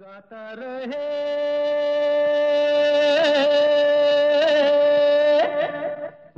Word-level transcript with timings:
गाता 0.00 0.52
रहे। 0.58 1.06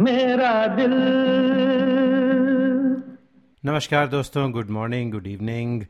मेरा 0.01 0.67
दिल। 0.67 0.95
नमस्कार 3.65 4.07
दोस्तों, 4.09 4.53
गुड 4.53 4.71
मॉर्निंग, 4.71 5.13
गुड 5.13 5.27
इवनिंग। 5.27 5.85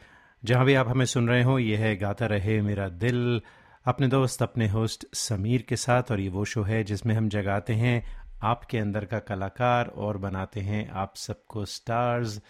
जहाँ 0.45 0.65
भी 0.65 0.75
आप 0.75 0.89
हमें 0.89 1.05
सुन 1.05 1.29
रहे 1.29 1.43
हो 1.43 1.59
ये 1.59 1.77
है 1.77 1.97
गाता 1.97 2.27
रहे 2.27 2.61
मेरा 2.63 2.89
दिल। 2.89 3.41
अपने 3.87 4.09
दोस्त, 4.09 4.43
अपने 4.43 4.69
होस्ट 4.69 5.07
समीर 5.15 5.63
के 5.63 5.77
साथ, 5.77 6.03
और 6.11 6.21
ये 6.21 6.29
वो 6.29 6.45
शो 6.45 6.63
है 6.63 6.85
जिसमें 6.85 7.15
हम 7.15 7.29
जगाते 7.29 7.73
हैं 7.73 8.23
आपके 8.43 8.79
अंदर 8.79 9.05
का 9.05 9.19
कलाकार 9.19 9.87
और 9.87 10.19
बनाते 10.19 10.61
हैं 10.61 10.91
आप 10.91 11.17
सबको 11.17 11.65
stars 11.65 12.41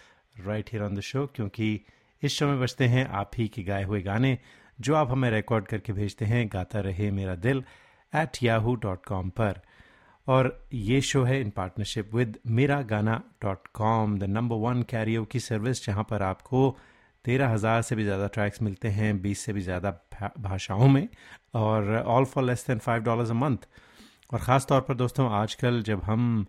right 0.46 0.71
here 0.73 0.84
on 0.84 0.95
the 0.95 1.00
show, 1.00 1.27
क्योंकि 1.27 1.80
इस 2.23 2.39
शो 2.39 2.46
में 2.46 2.61
बजते 2.61 2.84
हैं 2.84 3.09
आप 3.09 3.30
ही 3.39 3.48
के 3.48 3.62
गाए 3.62 3.84
हुए 3.84 4.02
गाने। 4.02 4.39
जो 4.80 4.94
आप 4.94 5.10
हमें 5.10 5.30
रिकॉर्ड 5.30 5.66
करके 5.66 5.92
भेजते 5.92 6.24
हैं, 6.24 6.48
गाता 6.52 6.80
रहे 6.80 7.10
मेरा 7.12 7.34
दिल 7.36 7.62
एट 8.12 8.42
याहू 8.42 8.74
डॉट 8.77 9.05
कॉम 9.06 9.30
पर। 9.30 9.60
और 10.27 10.66
ये 10.72 11.00
शो 11.02 11.22
है 11.24 11.41
इन 11.41 11.50
partnership 11.50 12.14
with 12.14 12.38
Mera 12.48 12.80
Gana 12.84 13.22
dot 13.42 13.66
com 13.74 14.19
the 14.19 14.24
number 14.30 14.56
one 14.58 14.82
karaoke 14.91 15.24
की 15.24 15.41
सर्विस 15.41 15.84
जहाँ 15.86 16.05
पर 16.10 16.22
आपको 16.22 16.77
तेरह 17.24 17.48
हज़ार 17.48 17.82
से 17.82 17.96
भी 17.96 18.05
ज़्यादा 18.05 18.27
ट्रैक्स 18.28 18.62
मिलते 18.62 18.88
हैं, 18.88 19.20
बीस 19.22 19.41
से 19.41 19.52
भी 19.52 19.60
ज़्यादा 19.60 19.91
भाषाओं 20.41 20.88
में, 20.88 21.08
और 21.55 21.97
all 21.97 22.24
for 22.24 22.44
less 22.44 22.64
than 22.66 22.78
five 22.78 23.02
dollars 23.02 23.30
a 23.30 23.34
month 23.34 23.66
और 24.33 24.38
ख़ास 24.41 24.66
तौर 24.66 24.80
पर 24.80 24.94
दोस्तों, 24.94 25.30
आजकल 25.33 25.83
जब 25.83 26.02
हम 26.05 26.47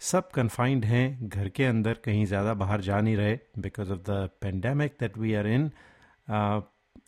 सब 0.00 0.30
कन्फाइंड 0.30 0.84
हैं, 0.84 1.28
घर 1.28 1.48
के 1.48 1.64
अंदर 1.64 1.94
कहीं 2.04 2.24
ज़्यादा 2.26 2.54
बाहर 2.54 2.80
जा 2.80 3.00
नहीं 3.00 3.16
रहे 3.16 3.38
because 3.58 3.92
of 3.92 3.98
the 4.00 4.28
pandemic 4.40 4.96
that 5.00 5.18
we 5.18 5.34
are 5.34 5.46
in 5.48 5.70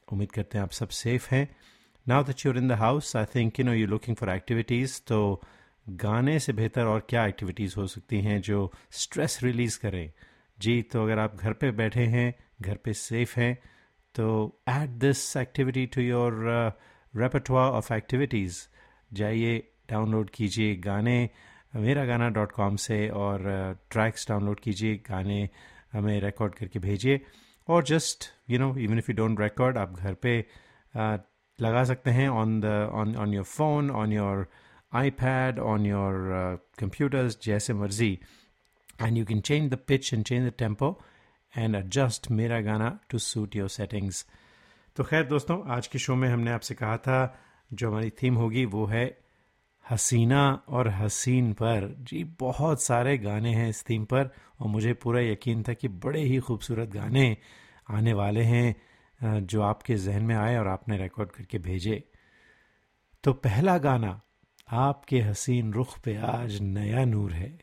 उम्मीद 0.08 0.32
करते 0.32 0.58
हैं 0.58 0.62
आप 0.62 0.70
सब 0.72 0.88
सेफ़ 0.88 1.28
हैं। 1.34 1.48
Now 2.06 2.24
that 2.24 2.46
you're 2.46 2.58
in 2.58 2.68
the 2.68 2.72
house 2.78 3.14
I 3.16 3.24
think 3.34 3.60
you 3.60 3.66
know 3.66 3.72
you 3.72 3.86
looking 3.86 4.16
for 4.16 4.30
activities 4.30 5.00
तो 5.06 5.20
गाने 5.86 6.38
से 6.38 6.52
बेहतर 6.52 6.86
और 6.86 7.06
क्या 7.08 7.26
एक्टिविटीज़ 7.26 7.74
हो 7.76 7.86
सकती 7.86 8.20
हैं 8.20 8.40
जो 8.40 8.72
स्ट्रेस 8.90 9.38
रिलीज़ 9.42 9.78
करें। 9.78 10.12
जी 10.58 10.80
तो 10.82 11.02
अगर 11.04 11.18
आप 11.18 11.36
घर 11.36 11.52
पे 11.52 11.70
बैठे 11.70 12.04
हैं 12.06 12.34
घर 12.62 12.76
पे 12.84 12.92
सेफ़ 12.94 13.38
हैं 13.40 13.54
तो 14.14 14.26
add 14.68 14.90
this 14.98 15.36
activity 15.36 15.86
to 15.86 16.00
your 16.00 16.44
repertoire 17.14 17.68
of 17.70 17.92
activities 17.94 18.58
जाइए 19.12 19.58
डाउनलोड 19.90 20.30
कीजिए 20.30 20.76
गाने 20.76 21.18
मेरा 21.76 22.04
गाना 22.04 22.28
डॉट 22.28 22.52
कॉम 22.52 22.76
से 22.76 23.08
और 23.08 23.38
ट्रैक्स 23.90 24.22
uh, 24.22 24.28
डाउनलोड 24.28 24.60
कीजिए 24.60 24.96
गाने 25.08 25.48
हमें 25.92 26.20
रिकॉर्ड 26.20 26.54
करके 26.54 26.78
भेजिए। 26.78 27.20
और 27.68 27.84
just 27.84 28.24
you 28.50 28.58
know 28.58 28.76
even 28.76 28.98
if 28.98 29.10
you 29.10 29.16
don't 29.16 29.40
record 29.40 29.78
आप 29.78 29.92
घर 29.92 30.14
पे 30.14 30.46
uh, 30.96 31.18
लगा 31.60 31.84
सकते 31.84 32.10
हैं 32.10 32.28
on 32.28 32.60
the 32.60 32.64
on 32.92 33.16
on 33.16 33.34
your 33.34 33.44
phone 33.44 33.90
on 33.90 34.12
your 34.12 34.46
iPad 35.10 35.58
on 35.58 35.86
your 35.86 36.14
computers 36.78 37.38
जैसे 37.42 37.74
मर्ज़ी। 37.74 38.20
And 39.02 39.18
you 39.18 39.24
can 39.26 39.40
change 39.40 39.70
the 39.70 39.78
pitch 39.86 40.14
and 40.14 40.24
change 40.24 40.48
the 40.48 40.52
tempo 40.58 41.02
and 41.58 41.76
adjust 41.76 42.30
Mera 42.30 42.60
Gana 42.60 42.98
to 43.10 43.18
suit 43.18 43.56
your 43.56 43.68
settings 43.68 44.26
तो 44.96 45.04
खैर 45.04 45.24
दोस्तों 45.24 45.62
आज 45.68 45.86
के 45.86 45.98
शो 45.98 46.14
में 46.14 46.28
हमने 46.28 46.50
आपसे 46.50 46.74
कहा 46.74 46.96
था 46.96 47.40
जो 47.72 47.90
हमारी 47.90 48.10
थीम 48.10 48.34
होगी 48.34 48.64
वो 48.64 48.86
है 48.86 49.18
हसीना 49.84 50.42
और 50.68 50.88
हसीन 50.90 51.52
पर। 51.52 51.94
जी, 52.00 52.22
बहुत 52.40 52.82
सारे 52.82 53.16
गाने 53.18 53.54
हैं 53.54 53.68
इस 53.68 53.84
थीम 53.90 54.04
पर 54.04 54.30
और 54.60 54.68
मुझे 54.68 54.92
पूरा 54.94 55.20
यकीन 55.20 55.62
था 55.62 55.72
कि 55.72 55.88
बड़े 55.88 56.22
ही 56.22 56.38
खूबसूरत 56.38 56.88
गाने 56.88 57.36
आने 57.90 58.12
वाले 58.12 58.42
हैं 58.42 59.40
जो 59.42 59.62
आपके 59.62 59.94
जहन 59.96 60.22
में 60.22 60.34
आए 60.36 60.56
और 60.56 60.68
आपने 60.68 60.96
रिकॉर्ड 60.98 61.30
करके 61.30 61.58
भेजे। 61.58 62.02
तो 63.24 63.32
पहला 63.32 63.76
गाना, 63.78 64.20
आपके 64.68 65.20
हसीन 65.20 65.72
रुख 65.72 65.98
पे 66.00 66.16
आज 66.16 66.60
नया 66.60 67.04
नूर 67.04 67.32
है। 67.32 67.58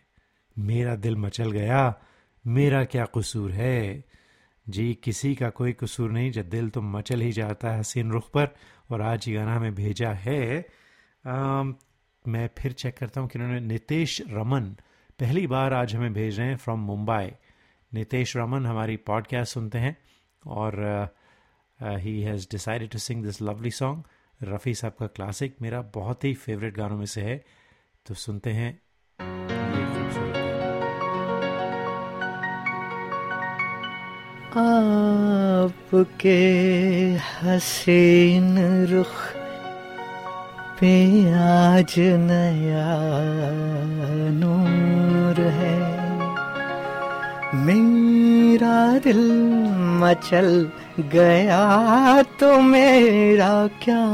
मेरा 0.55 0.95
दिल 0.95 1.15
मचल 1.15 1.51
गया, 1.51 2.01
मेरा 2.45 2.83
क्या 2.85 3.05
कसूर 3.15 3.51
है? 3.51 4.03
जी, 4.65 4.93
किसी 5.03 5.33
का 5.35 5.49
कोई 5.49 5.73
कसूर 5.73 6.11
नहीं, 6.11 6.31
जब 6.31 6.49
दिल 6.49 6.69
तो 6.69 6.81
मचल 6.81 7.21
ही 7.21 7.31
जाता 7.31 7.71
है 7.71 7.79
हसीन 7.79 8.11
रुख 8.11 8.29
पर 8.29 8.53
और 8.91 9.01
आज 9.01 9.27
ये 9.27 9.35
गाना 9.35 9.55
हमें 9.55 9.75
भेजा 9.75 10.11
है। 10.15 10.65
मैं 12.27 12.49
फिर 12.57 12.71
चेक 12.71 12.97
करता 12.97 13.21
हूँ 13.21 13.29
कि 13.29 13.39
उन्होंने 13.39 13.59
नितेश 13.59 14.21
रमन 14.29 14.61
पहली 15.19 15.47
बार 15.47 15.73
आज 15.73 15.95
हमें 15.95 16.13
भेज 16.13 16.39
रहे 16.39 16.47
हैं 16.47 16.57
फ्रॉम 16.57 16.79
मुंबई 16.79 17.31
नितेश 17.93 18.37
रमन 18.37 18.65
हमारी 18.65 18.97
पॉडकास्ट 18.97 19.53
सुनते 19.53 19.77
हैं 19.77 19.97
और 20.47 20.73
he 21.81 22.21
has 22.21 22.47
decided 22.51 22.89
to 22.89 22.97
sing 22.97 23.23
this 23.23 23.41
lovely 23.41 23.71
song 23.71 24.03
Rafi 24.43 24.73
साहब 24.73 24.93
का 24.93 25.07
क्लासिक 25.07 25.55
मेरा 25.61 25.81
बहुत 25.81 26.23
ही 26.23 26.33
फेवरेट 26.33 26.77
गानों 26.77 26.97
में 26.97 27.05
से 27.05 27.21
है। 27.21 27.45
तो 28.05 28.13
सुनते 28.13 28.49
हैं। 28.49 28.81
आपके 35.59 36.37
हसीन 37.13 38.85
रुख 38.85 39.38
पे 40.81 41.21
आज 41.33 41.93
नया 41.97 42.91
नूर 44.31 45.41
है। 45.41 45.79
मेरा 47.65 48.97
दिल 48.97 49.19
मचल 50.01 50.69
गया 50.99 52.21
तो 52.21 52.61
मेरा 52.61 53.67
क्या 53.67 54.05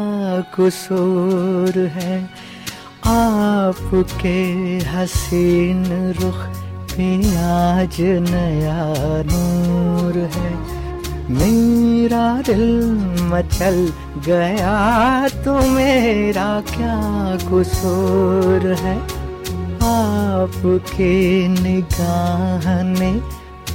कसूर 0.55 1.79
है? 1.79 2.29
आपके 3.05 4.39
हसीन 4.87 5.85
रुख 6.21 6.39
पे 6.95 7.37
आज 7.37 8.01
नया 8.31 8.81
नूर 9.31 10.17
है। 10.17 10.74
मेरा 11.29 12.41
दिल 12.41 12.63
मचल 13.31 13.77
गया 14.27 15.27
तो 15.45 15.53
मेरा 15.69 16.61
क्या 16.61 16.97
कसूर 17.45 18.67
है? 18.79 18.97
आपके 19.85 21.13
निगाह 21.47 22.83
ने 22.83 23.11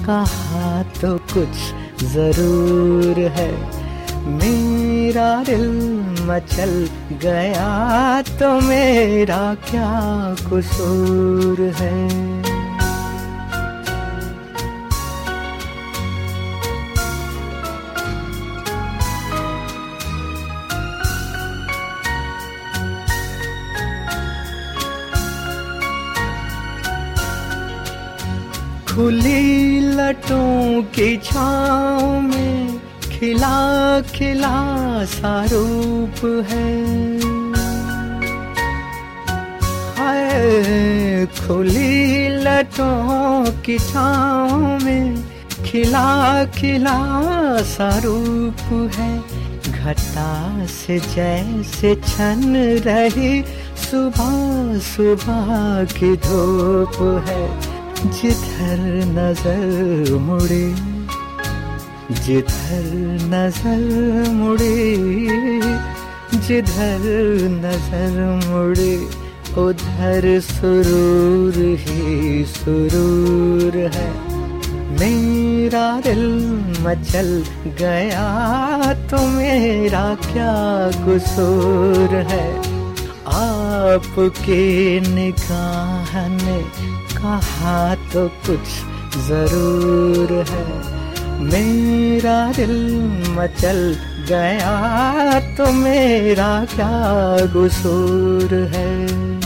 कहा 0.04 0.82
तो 1.00 1.16
कुछ 1.34 2.04
ज़रूर 2.04 3.18
है। 3.36 3.50
मेरा 4.28 5.42
दिल 5.44 5.68
मचल 6.30 6.88
गया 7.22 8.22
तो 8.22 8.54
मेरा 8.60 9.42
क्या 9.54 9.90
कसूर 10.46 11.60
है? 11.76 12.49
खुली 29.00 29.80
लटों 29.80 30.82
की 30.82 31.16
छाँव 31.16 32.20
में 32.20 32.80
खिला 33.02 34.00
खिला 34.00 35.04
सा 35.04 35.44
रूप 35.44 36.44
है। 36.48 36.74
हाय, 39.96 41.26
खुली 41.26 42.28
लटों 42.28 43.62
की 43.62 43.78
छाँव 43.78 44.84
में 44.84 45.24
खिला 45.64 46.44
खिला 46.44 46.98
सा 47.62 47.90
रूप 48.04 48.92
है। 48.94 49.18
घटा 49.72 50.66
से 50.66 50.98
जैसे 50.98 51.94
छन 51.94 52.56
रही 52.86 53.42
सुबह 53.90 54.78
सुबह 54.78 55.84
की 55.84 56.16
धूप 56.16 57.24
है। 57.28 57.69
जिधर 58.00 58.80
नज़र 59.06 60.14
मुड़े, 60.18 60.66
जिधर 62.20 62.86
नज़र 63.32 64.30
मुड़े, 64.32 64.76
जिधर 66.46 67.04
नज़र 67.56 68.16
मुड़े, 68.46 68.94
उधर 69.60 70.40
सुरूर 70.40 71.54
ही 71.78 72.44
सुरूर 72.44 73.76
है। 73.94 74.08
मेरा 75.00 76.00
दिल 76.00 76.24
मचल 76.80 77.30
गया 77.78 78.92
तो 79.10 79.26
मेरा 79.26 80.04
क्या 80.14 80.54
कसूर 81.04 82.14
है? 82.30 82.48
आपके 83.34 84.60
निगाह 85.00 86.28
ने 86.28 86.60
कहा 87.22 87.94
तो 88.12 88.28
कुछ 88.46 88.68
ज़रूर 89.26 90.32
है। 90.50 90.64
मेरा 91.44 92.52
दिल 92.52 92.74
मचल 93.36 93.78
गया 94.28 95.40
तो 95.56 95.72
मेरा 95.72 96.48
क्या 96.74 97.46
गुसूर 97.52 98.54
है? 98.74 99.39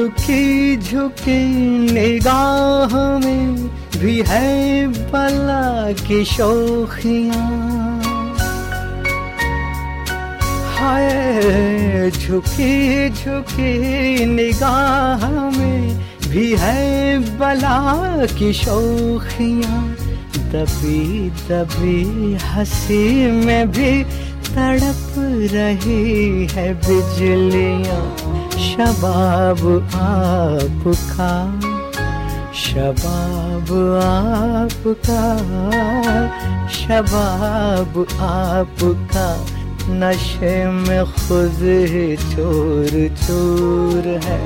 झुकी 0.00 0.76
झुकी 0.76 1.42
निगाह 1.92 2.94
में 3.18 3.56
भी 4.00 4.22
है 4.26 4.86
बला 4.88 5.92
की 5.92 6.24
शोखियाँ। 6.24 8.00
हाय, 10.76 12.10
झुकी 12.10 13.10
झुकी 13.10 14.24
निगाह 14.24 15.28
में 15.58 16.00
भी 16.30 16.54
है 16.58 17.18
बला 17.38 18.26
की 18.26 18.52
शोखियाँ। 18.52 19.84
दबी 20.52 21.30
दबी 21.30 22.34
हँसी 22.44 23.30
में 23.44 23.70
भी 23.70 24.04
तड़प 24.50 25.14
रही 25.52 26.46
है 26.46 26.72
बिजलियाँ। 26.74 28.39
शबाब 28.60 29.60
आपका 29.94 31.30
शबाब 32.54 33.70
आपका 34.02 35.22
शबाब 36.70 37.94
आपका, 38.20 39.28
नशे 40.00 40.54
में 40.66 41.04
खुद 41.04 41.60
चोर 42.24 42.90
चोर 43.22 44.08
है। 44.24 44.40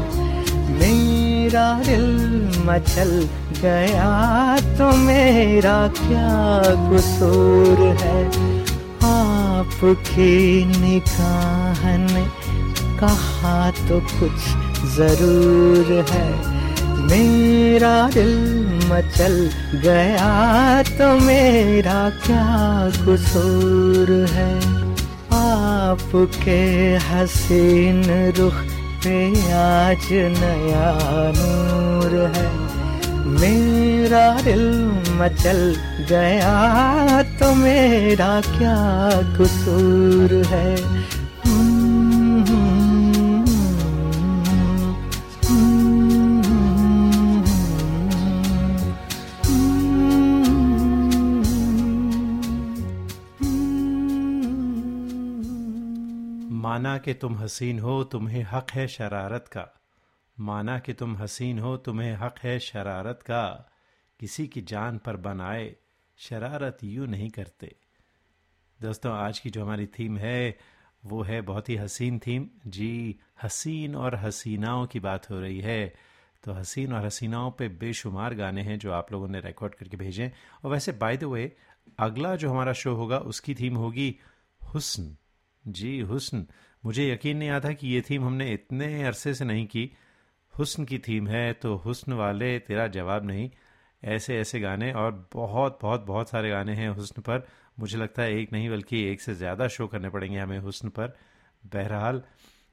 मेरा 0.78 1.66
दिल 1.81 2.06
मचल 2.66 3.12
गया 3.62 4.12
तो 4.78 4.96
मेरा 4.96 5.76
क्या 5.99 6.62
कसूर 6.90 7.87
है? 8.02 8.26
आपकी 9.11 10.64
निकाह 10.81 11.87
ने 11.96 12.26
कहा 13.05 13.71
तो 13.89 13.99
कुछ 14.11 14.45
ज़रूर 14.91 15.89
है। 16.11 16.29
मेरा 17.09 17.97
दिल 18.11 18.33
मचल 18.91 19.35
गया 19.83 20.83
तो 20.91 21.09
मेरा 21.21 21.99
क्या 22.27 22.47
कसूर 22.99 24.12
है? 24.31 24.53
आपके 25.35 26.61
हसीन 27.09 28.03
रुख 28.39 28.62
पे 29.05 29.17
आज 29.55 30.07
नया 30.39 30.93
नूर 31.37 32.17
है। 32.37 32.49
मेरा 33.35 34.27
दिल 34.41 34.65
मचल 35.21 35.61
गया 36.11 37.23
तो 37.39 37.55
मेरा 37.55 38.41
क्या 38.49 38.79
कसूर 39.39 40.35
है? 40.47 40.69
माना 56.75 56.99
कि 56.99 57.15
तुम 57.15 57.38
हसीन 57.38 57.79
हो, 57.79 58.05
तुम्हें 58.05 58.43
हक 58.43 58.71
है 58.71 58.88
शरारत 58.88 59.49
का। 59.49 59.81
माना 60.41 60.79
कि 60.79 60.93
तुम 60.93 61.17
हसीन 61.17 61.59
हो, 61.59 61.76
तुम्हें 61.76 62.15
हक 62.15 62.35
है 62.38 62.59
शरारत 62.59 63.21
का। 63.23 63.71
किसी 64.21 64.47
की 64.47 64.61
जान 64.61 64.99
पर 64.99 65.17
बनाए, 65.17 65.76
शरारत 66.17 66.79
यूँ 66.85 67.06
नहीं 67.06 67.31
करते। 67.31 67.76
दोस्तों, 68.82 69.12
आज 69.12 69.38
की 69.38 69.50
जो 69.50 69.62
हमारी 69.62 69.87
थीम 69.87 70.19
है, 70.19 70.59
वो 71.05 71.23
है 71.23 71.41
बहुत 71.41 71.69
ही 71.69 71.76
हसीन 71.76 72.19
थीम। 72.19 72.49
जी, 72.67 73.21
हसीन 73.43 73.97
और 73.97 74.15
हसीनाओं 74.15 74.87
की 74.87 75.00
बात 75.00 75.31
हो 75.31 75.41
रही 75.41 75.61
है। 75.61 75.94
तो 76.44 76.53
हसीन 76.53 76.93
और 76.93 77.05
हसीनाओं 77.05 77.50
पे 77.50 77.69
बेशुमार 77.69 78.35
गाने 78.35 78.62
हैं 78.62 78.79
जो 78.79 78.93
आप 78.93 79.12
लोगों 79.12 79.29
ने 79.29 79.41
रिकॉर्ड 79.41 79.75
करके 79.75 79.97
भेजे 79.97 80.32
और 80.65 80.71
वैसे 80.71 80.93
बाय 80.93 81.17
द 81.17 81.25
वे 81.25 81.56
अगला 81.99 82.37
जो 82.37 82.50
हमारा 82.50 82.73
शो 82.73 82.94
होगा, 82.94 83.19
उसकी 83.19 83.55
थीम 83.55 83.76
होगी 83.76 84.21
हुस्न। 84.75 85.17
जी, 85.64 85.99
हुस्न। 86.00 86.46
मुझे 86.84 87.08
यकीन 87.11 87.37
नहीं 87.37 87.49
आता 87.49 87.72
कि 87.72 87.88
ये 87.88 88.00
थीम 88.00 88.25
हमने 88.25 88.52
इतने 88.52 89.05
अरसे 89.05 89.34
से 89.34 89.44
नहीं 89.44 89.66
की। 89.66 89.90
हुस्न 90.55 90.84
की 90.84 90.99
थीम 90.99 91.28
है 91.28 91.52
तो 91.52 91.75
हुस्न 91.76 92.12
वाले 92.12 92.58
तेरा 92.58 92.87
जवाब 92.87 93.26
नहीं। 93.26 93.50
ऐसे 94.02 94.37
ऐसे 94.38 94.61
गाने 94.61 94.93
और 94.93 95.12
बहुत 95.32 95.78
बहुत 95.82 96.05
बहुत 96.06 96.31
सारे 96.31 96.50
गाने 96.50 96.75
हैं 96.75 96.88
हुस्न 96.90 97.22
पर। 97.22 97.46
मुझे 97.81 97.99
लगता 97.99 98.22
है 98.22 98.34
एक 98.34 98.52
नहीं, 98.52 98.69
बल्कि 98.70 99.02
एक 99.05 99.20
से 99.20 99.34
ज़्यादा 99.34 99.69
शो 99.69 99.87
करने 99.87 100.08
पड़ेंगे 100.08 100.38
हमें 100.38 100.58
हुस्न 100.58 100.88
पर। 100.88 101.16
बहरहाल, 101.64 102.22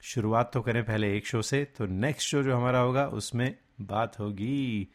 शुरुआत 0.03 0.51
तो 0.53 0.61
करें 0.61 0.83
पहले 0.83 1.15
एक 1.17 1.27
शो 1.27 1.41
से 1.41 1.63
तो 1.77 1.85
नेक्स्ट 1.85 2.29
शो 2.29 2.43
जो 2.43 2.55
हमारा 2.55 2.79
होगा, 2.79 3.05
उसमें 3.07 3.55
बात 3.81 4.19
होगी 4.19 4.87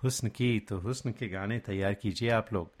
हुस्न 0.00 0.28
की। 0.28 0.58
तो 0.60 0.78
हुस्न 0.78 1.12
के 1.12 1.28
गाने 1.28 1.58
तैयार 1.58 1.94
कीजिए 1.94 2.30
आप 2.30 2.52
लोग। 2.52 2.72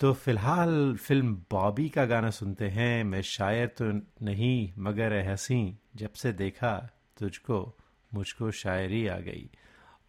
तो 0.00 0.12
फ़िलहाल 0.12 0.96
फ़िल्म 0.96 1.34
बॉबी 1.34 1.88
का 1.88 2.04
गाना 2.04 2.30
सुनते 2.30 2.68
हैं, 2.68 3.04
मैं 3.04 3.22
शायर 3.22 3.66
तो 3.66 3.84
नहीं, 4.22 4.72
मगर 4.78 5.30
हँसी। 5.30 5.78
जब 5.96 6.12
से 6.12 6.32
देखा, 6.32 6.90
तुझको, 7.18 7.76
मुझको 8.14 8.50
शायरी 8.50 9.06
आ 9.06 9.18
गई। 9.18 9.50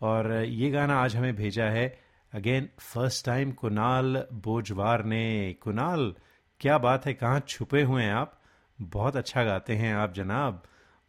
और 0.01 0.33
ये 0.33 0.71
गाना 0.71 0.99
आज 0.99 1.15
हमें 1.15 1.35
भेजा 1.35 1.65
है। 1.65 1.99
Again 2.33 2.69
first 2.79 3.25
time 3.25 3.51
Kunal 3.51 4.25
Bojwar 4.33 5.05
ने। 5.05 5.53
कुणाल, 5.53 6.15
क्या 6.59 6.77
बात 6.77 7.05
है, 7.05 7.13
कहाँ 7.13 7.39
छुपे 7.39 7.83
हुए 7.83 8.03
हैं 8.03 8.13
आप? 8.13 8.41
बहुत 8.81 9.15
अच्छा 9.15 9.43
गाते 9.43 9.75
हैं 9.75 9.95
आप, 9.95 10.13
जनाब। 10.13 10.63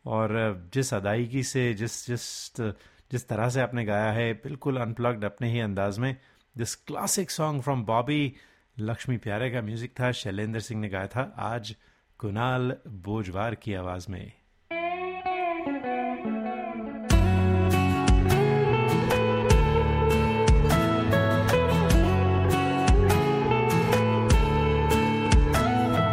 और 0.07 0.63
जिस 0.75 0.95
अदायगी 0.95 1.43
से, 1.43 1.75
जिस 1.75 2.07
जिस 2.07 2.57
जिस 3.13 3.29
तरह 3.29 3.49
से 3.49 3.61
आपने 3.61 3.85
गाया 3.85 4.13
है, 4.13 4.33
बिल्कुल 4.33 4.77
अनप्लग्ड 4.77 5.25
अपने 5.25 5.53
ही 5.53 5.61
अंदाज 5.61 5.99
में। 5.99 6.17
This 6.59 6.75
classic 6.75 7.31
song 7.31 7.63
from 7.63 7.85
Bobby 7.85 8.35
Laxmi 8.81 9.17
Pyare 9.17 9.49
का 9.51 9.61
म्यूज़िक 9.63 9.91
था, 9.91 10.11
शैलेंद्र 10.13 10.61
सिंह 10.61 10.81
ने 10.81 10.89
गाया 10.89 11.07
था 11.07 11.23
आज 11.39 11.75
कुणाल 12.21 12.73
बोजवार 13.07 13.55
की 13.55 13.75
आवाज़ 13.75 14.07
में। 14.11 14.33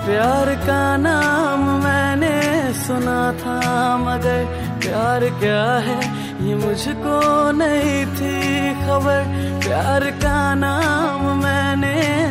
प्यार 0.06 0.54
का 0.66 0.98
नाम 0.98 1.84
मैंने 1.84 2.34
सुना 2.74 3.22
था, 3.34 3.58
मगर 3.98 4.46
प्यार 4.82 5.30
क्या 5.40 5.64
है, 5.88 6.00
ये 6.48 6.56
मुझको 6.56 7.18
नहीं 7.52 8.06
थी 8.16 8.36
खबर। 8.82 9.20
प्यार 9.66 10.10
का 10.22 10.54
नाम 10.56 11.05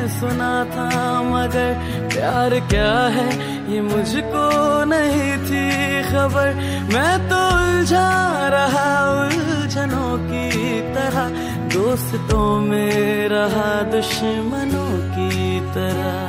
सुना 0.08 0.64
था 0.64 1.22
मगर 1.22 1.74
प्यार 2.08 2.50
क्या 2.50 3.08
है? 3.08 3.54
ये 3.74 3.80
मुझको 3.80 4.84
नहीं 4.84 5.32
थी 5.32 6.02
खबर। 6.02 6.54
मैं 6.94 7.28
तो 7.28 7.36
उलझा 7.36 8.10
रहा 8.48 9.10
उलझनों 9.22 10.18
की 10.18 10.80
तरह। 10.80 11.28
दोस्तों 11.68 12.60
में 12.60 13.28
रहा 13.28 13.82
दुश्मनों 13.82 14.92
की 14.98 15.60
तरह। 15.60 16.24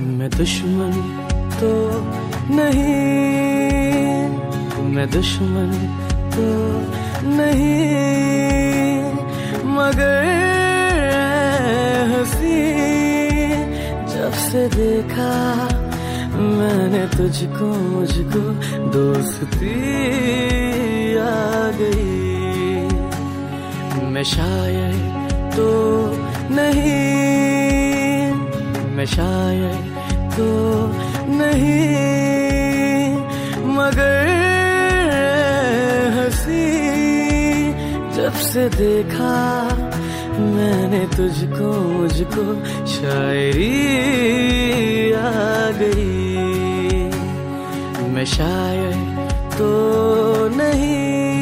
मैं 0.00 0.30
दुश्मन 0.30 1.22
तो 1.60 2.00
नहीं। 2.54 3.26
मैं 4.94 5.10
दुश्मन 5.10 5.72
तो 6.34 6.46
नहीं। 7.28 8.06
मगर 9.64 10.55
से 14.56 14.68
देखा। 14.68 15.68
मैंने 16.36 17.06
तुझको, 17.16 17.64
मुझको 17.64 18.40
दोस्ती 18.88 19.80
आ 21.16 21.70
गई। 21.80 22.88
मैं 24.06 24.24
शायर 24.24 24.94
तो 25.56 25.68
नहीं। 26.54 28.32
मैं 28.94 29.06
शायर 29.06 29.76
तो 30.36 30.48
नहीं। 31.34 33.16
मगर 33.76 34.26
हँसी 36.16 36.68
जब 38.16 38.32
से 38.32 38.68
देखा 38.68 39.36
मैंने 40.38 41.06
तुझको 41.16 41.45
मुझको 41.62 42.44
शायरी 42.86 43.72
आ 45.12 45.70
गई। 45.70 46.36
मैं 48.12 48.24
शायर 48.24 48.94
तो 49.58 49.70
नहीं। 50.56 51.35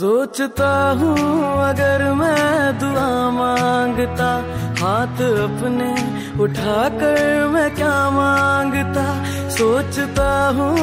सोचता 0.00 0.90
हूँ 0.90 1.16
अगर 1.68 2.12
मैं 2.12 2.78
दुआ 2.78 3.30
माँगता, 3.30 4.28
हाथ 4.80 5.18
अपने 5.22 5.90
उठाकर 6.42 7.46
मैं 7.46 7.74
क्या 7.74 8.10
माँगता? 8.10 9.04
सोचता 9.48 10.48
हूँ 10.48 10.74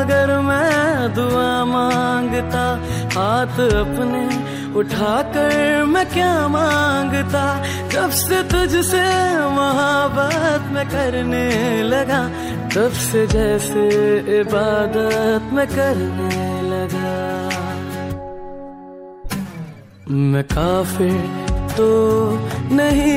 अगर 0.00 0.40
मैं 0.40 1.14
दुआ 1.14 1.64
माँगता, 1.64 2.64
हाथ 3.20 3.60
अपने 3.60 4.24
उठाकर 4.78 5.84
मैं 5.84 6.06
क्या 6.06 6.48
माँगता? 6.48 7.62
जब 7.88 8.10
से 8.10 8.42
तुझसे 8.42 9.04
मोहब्बत 9.38 10.72
में 10.72 10.86
करने 10.88 11.82
लगा, 11.82 12.28
तब 12.74 12.92
से 12.92 13.26
जैसे 13.26 13.88
इबादत 14.40 15.52
में 15.52 15.66
करने 15.66 16.62
लगा। 16.62 17.43
मैं 20.10 20.42
काफिर 20.44 21.12
तो 21.76 21.86
नहीं, 22.74 23.08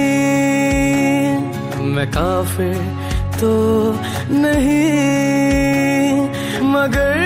मैं 1.95 2.05
काफिर 2.11 2.75
तो 3.39 3.51
नहीं, 4.33 5.01
मगर 6.71 7.17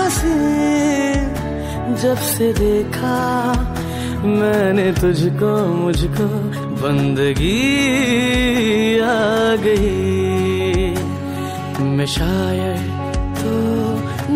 हसी 0.00 0.34
जब 2.02 2.16
से 2.16 2.52
देखा 2.52 3.18
मैंने 4.24 4.90
तुझको, 4.92 5.52
मुझको, 5.74 6.26
बंदगी 6.82 7.54
आ 8.98 9.54
गई। 9.62 10.94
मैं 11.96 12.06
शायर 12.06 12.78
तो 13.40 13.52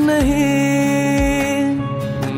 नहीं 0.07 0.74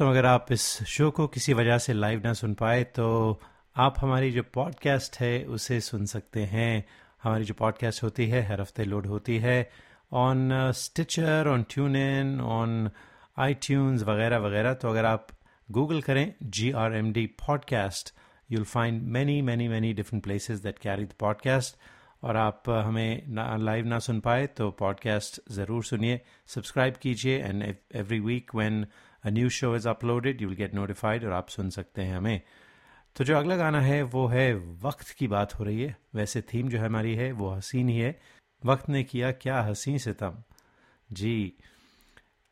दोस्तों, 0.00 0.12
अगर 0.12 0.26
आप 0.26 0.46
इस 0.52 0.62
शो 0.88 1.10
को 1.10 1.26
किसी 1.26 1.52
वजह 1.52 1.78
से 1.78 1.92
लाइव 1.92 2.20
ना 2.24 2.32
सुन 2.32 2.52
पाए 2.54 2.84
तो 2.96 3.06
आप 3.76 3.94
हमारी 4.00 4.30
जो 4.32 4.42
पॉडकास्ट 4.54 5.16
है, 5.20 5.44
उसे 5.46 5.80
सुन 5.80 6.06
सकते 6.06 6.44
हैं। 6.44 6.84
हमारी 7.22 7.44
जो 7.44 7.54
पॉडकास्ट 7.54 8.02
होती 8.02 8.26
है, 8.26 8.42
हर 8.46 8.60
हफ़्ते 8.60 8.84
लोड 8.84 9.06
होती 9.06 9.36
है 9.38 9.58
on 10.12 10.48
Stitcher 10.76 11.48
on 11.48 11.64
TuneIn 11.96 12.40
on 12.40 12.90
I 13.38 13.54
वगैरह 14.04 14.38
वगैरह। 14.38 14.74
तो 14.74 14.88
अगर 14.90 15.04
आप 15.04 15.26
गूगल 15.68 16.00
करें 16.02 16.32
G 16.42 16.70
R 16.84 16.96
M 16.96 17.12
D 17.12 17.26
podcast 17.46 18.14
you'll 18.50 18.64
find 18.64 19.02
many 19.18 19.40
many 19.42 19.68
many 19.68 19.92
different 19.92 20.24
places 20.24 20.62
that 20.62 20.78
carry 20.78 21.04
the 21.04 21.20
podcast 21.20 21.76
और 22.24 22.36
आप 22.36 22.70
हमें 22.70 23.22
ना 23.34 23.54
लाइव 23.58 23.86
ना 23.86 23.98
सुन 24.08 24.20
पाए 24.20 24.46
तो 24.56 24.70
पॉडकास्ट 24.80 25.40
ज़रूर 25.52 25.84
सुनिए। 25.84 26.20
सब्सक्राइब 26.54 26.96
कीजिए 27.02 27.38
and 27.38 27.62
every 27.62 28.20
week 28.20 28.54
when 28.54 28.84
a 29.24 29.30
new 29.30 29.48
show 29.48 29.76
is 29.76 29.88
uploaded 29.88 30.42
you 30.42 30.48
will 30.48 30.56
get 30.56 30.74
notified 30.74 31.24
और 31.24 31.32
आप 31.32 31.48
सुन 31.48 31.70
सकते 31.70 32.02
हैं 32.02 32.16
हमें। 32.16 32.40
तो 33.16 33.24
जो 33.24 33.36
अगला 33.36 33.56
गाना 33.56 33.80
है 33.80 34.02
वो 34.02 34.26
है 34.26 34.54
वक्त 34.54 35.10
की 35.10 35.28
बात 35.28 35.54
हो 35.54 35.64
रही 35.64 35.82
है। 35.82 35.96
वैसे 36.14 36.42
थीम 36.42 36.68
जो 36.68 36.80
हमारी 36.80 37.14
है 37.14 37.32
वो 37.32 37.50
हसीन 37.50 37.88
ही 37.88 37.98
है। 37.98 38.20
वक्त 38.64 38.88
ने 38.88 39.04
किया 39.04 39.32
क्या 39.32 39.62
हसी 39.62 39.98
सितम। 39.98 40.42
जी 41.12 41.52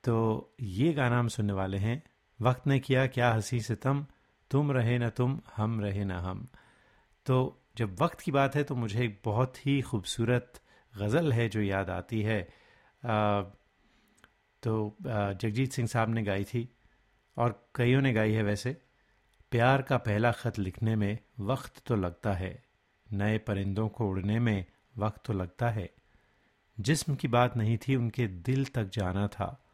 तो 0.05 0.55
ये 0.61 0.93
गाना 0.93 1.19
हम 1.19 1.29
सुनने 1.29 1.53
वाले 1.53 1.79
हैं। 1.79 2.03
वक्त 2.41 2.67
ने 2.67 2.79
किया 2.79 3.07
क्या 3.07 3.33
हसी 3.33 3.61
सितम। 3.61 4.07
तुम 4.51 4.73
रहे 4.73 4.99
ना 4.99 5.11
तुम 5.11 5.41
हम 5.57 5.81
रहे 5.81 6.05
न 6.05 6.11
हम। 6.11 6.49
तो 7.27 7.63
जब 7.77 8.03
वक्त 8.03 8.21
की 8.21 8.33
बात 8.33 8.57
है 8.57 8.65
तो 8.65 8.75
मुझे 8.75 9.05
एक 9.05 9.23
बहुत 9.25 9.67
ही 9.67 9.81
खूबसूरत 9.81 10.61
गज़ल 10.97 11.33
है 11.33 11.49
जो 11.49 11.63
याद 11.63 11.91
आती 11.91 12.23
है। 12.23 12.49
आ, 13.05 13.43
तो 14.63 14.97
जगजीत 15.03 15.73
सिंह 15.73 15.89
साहब 15.89 16.11
ने 16.11 16.23
गाई 16.23 16.45
थी 16.45 16.69
और 17.37 17.71
कईयों 17.75 18.01
ने 18.03 18.13
गाई 18.13 18.33
है 18.33 18.43
वैसे। 18.43 18.77
प्यार 19.53 19.83
का 19.83 19.97
पहला 19.99 20.33
ख़त 20.33 20.59
लिखने 20.59 20.97
में 20.97 21.19
वक्त 21.41 21.83
तो 21.87 21.97
लगता 21.97 22.33
है, 22.33 22.63
नए 23.07 23.39
परिंदों 23.39 23.89
को 23.89 24.09
उड़ने 24.09 24.39
में 24.41 24.65
वक्त 24.99 25.23
तो 25.27 25.33
लगता 25.33 25.71
है। 25.71 25.89
जिस्म 26.79 27.15
की 27.15 27.29
बात 27.29 27.57
नहीं 27.57 27.77
थी, 27.79 27.97
उनके 27.97 28.27
दिल 28.27 28.65
तक 28.65 28.91
जाना 28.93 29.27
था। 29.29 29.65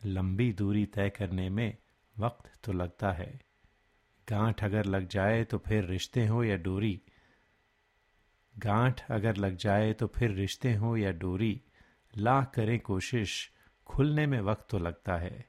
लंबी 0.00 0.52
दूरी 0.52 0.84
तय 0.86 1.10
करने 1.10 1.48
में 1.50 1.76
वक्त 2.16 2.50
तो 2.64 2.72
लगता 2.72 3.12
है। 3.12 3.40
गांठ 4.28 4.64
अगर 4.64 4.84
लग 4.84 5.08
जाए 5.08 5.44
तो 5.44 5.58
फिर 5.58 5.84
रिश्ते 5.84 6.26
हो 6.26 6.42
या 6.44 6.56
डोरी। 6.56 7.00
गांठ 8.54 9.00
अगर 9.10 9.36
लग 9.36 9.56
जाए 9.56 9.92
तो 9.92 10.06
फिर 10.06 10.30
रिश्ते 10.30 10.74
हो 10.74 10.96
या 10.96 11.12
डोरी। 11.12 11.60
लाख 12.14 12.52
करें 12.54 12.78
कोशिश 12.80 13.50
खुलने 13.88 14.26
में 14.26 14.40
वक्त 14.40 14.66
तो 14.70 14.78
लगता 14.78 15.16
है। 15.16 15.44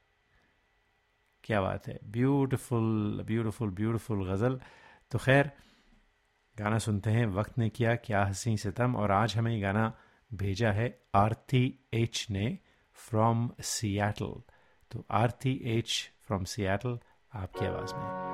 क्या 1.43 1.61
बात 1.61 1.87
है। 1.87 1.99
Beautiful 2.05 3.23
beautiful 3.25 3.69
beautiful 3.69 4.27
ghazal. 4.29 4.59
तो 5.11 5.19
खैर, 5.19 5.51
गाना 6.55 6.77
सुनते 6.77 7.09
हैं, 7.09 7.25
वक्त 7.27 7.57
ने 7.57 7.69
किया, 7.69 7.95
क्या 7.95 8.23
हसी 8.25 8.57
सितम 8.57 8.95
और 8.95 9.11
आज 9.11 9.37
हमें 9.37 9.61
गाना 9.61 9.91
भेजा 10.31 10.71
है 10.71 11.01
आरती 11.15 11.79
एच 11.93 12.27
ने 12.29 12.57
फ्रॉम 12.93 13.49
सियाटल 13.61 14.41
तो 14.91 15.05
आरती 15.11 15.59
एच 15.65 16.11
फ्रॉम 16.23 16.43
सियाटल 16.43 16.99
आपकी 17.33 17.65
आवाज़ 17.65 17.93
में। 17.95 18.28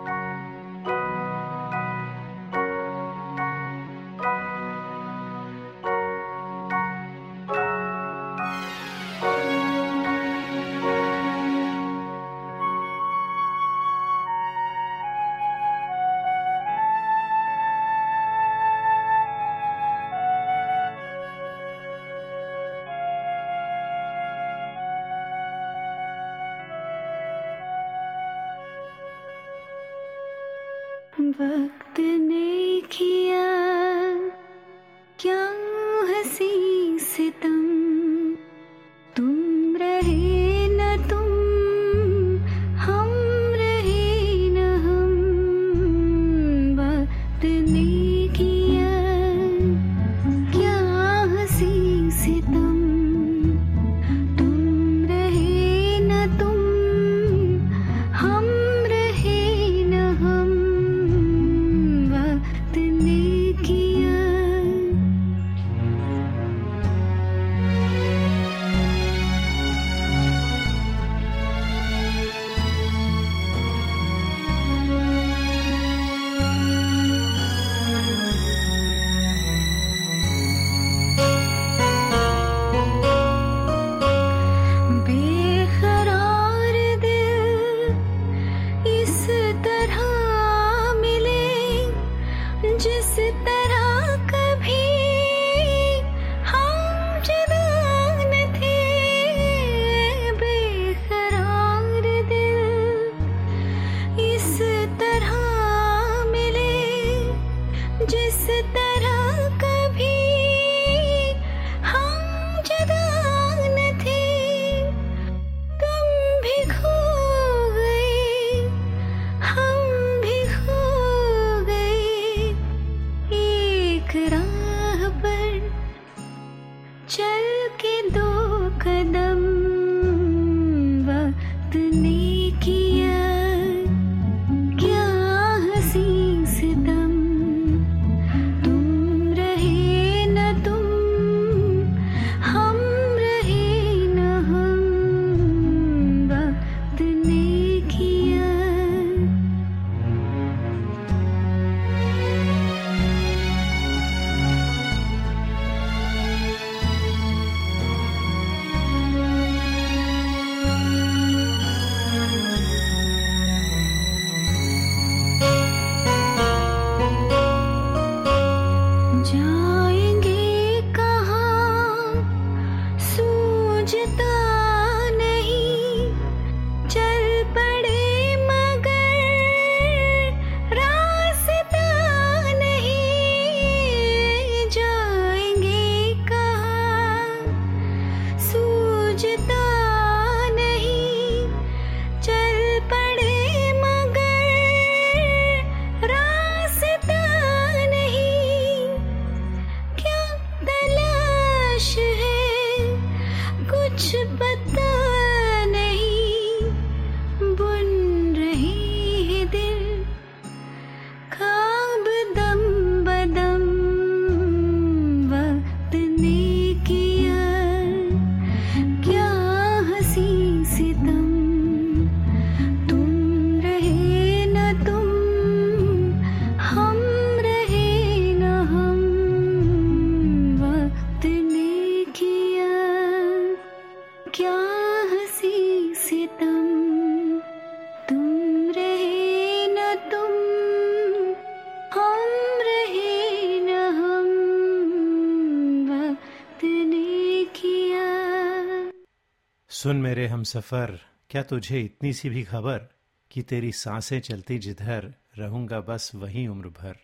सुन 250.46 250.62
मेरे 250.62 250.62
हम 250.62 250.88
सफ़र, 250.90 251.00
क्या 251.30 251.44
तुझे 251.44 251.82
इतनी 251.82 252.14
सी 252.14 252.30
भी 252.30 252.44
खबर 252.44 252.90
कि 253.32 253.42
तेरी 253.42 253.72
साँसें 253.72 254.20
चलती 254.20 254.60
जिधर, 254.60 255.14
रहूँगा 255.38 255.80
बस 255.80 256.12
वहीं 256.16 256.48
उम्र 256.48 256.70
भर। 256.70 256.98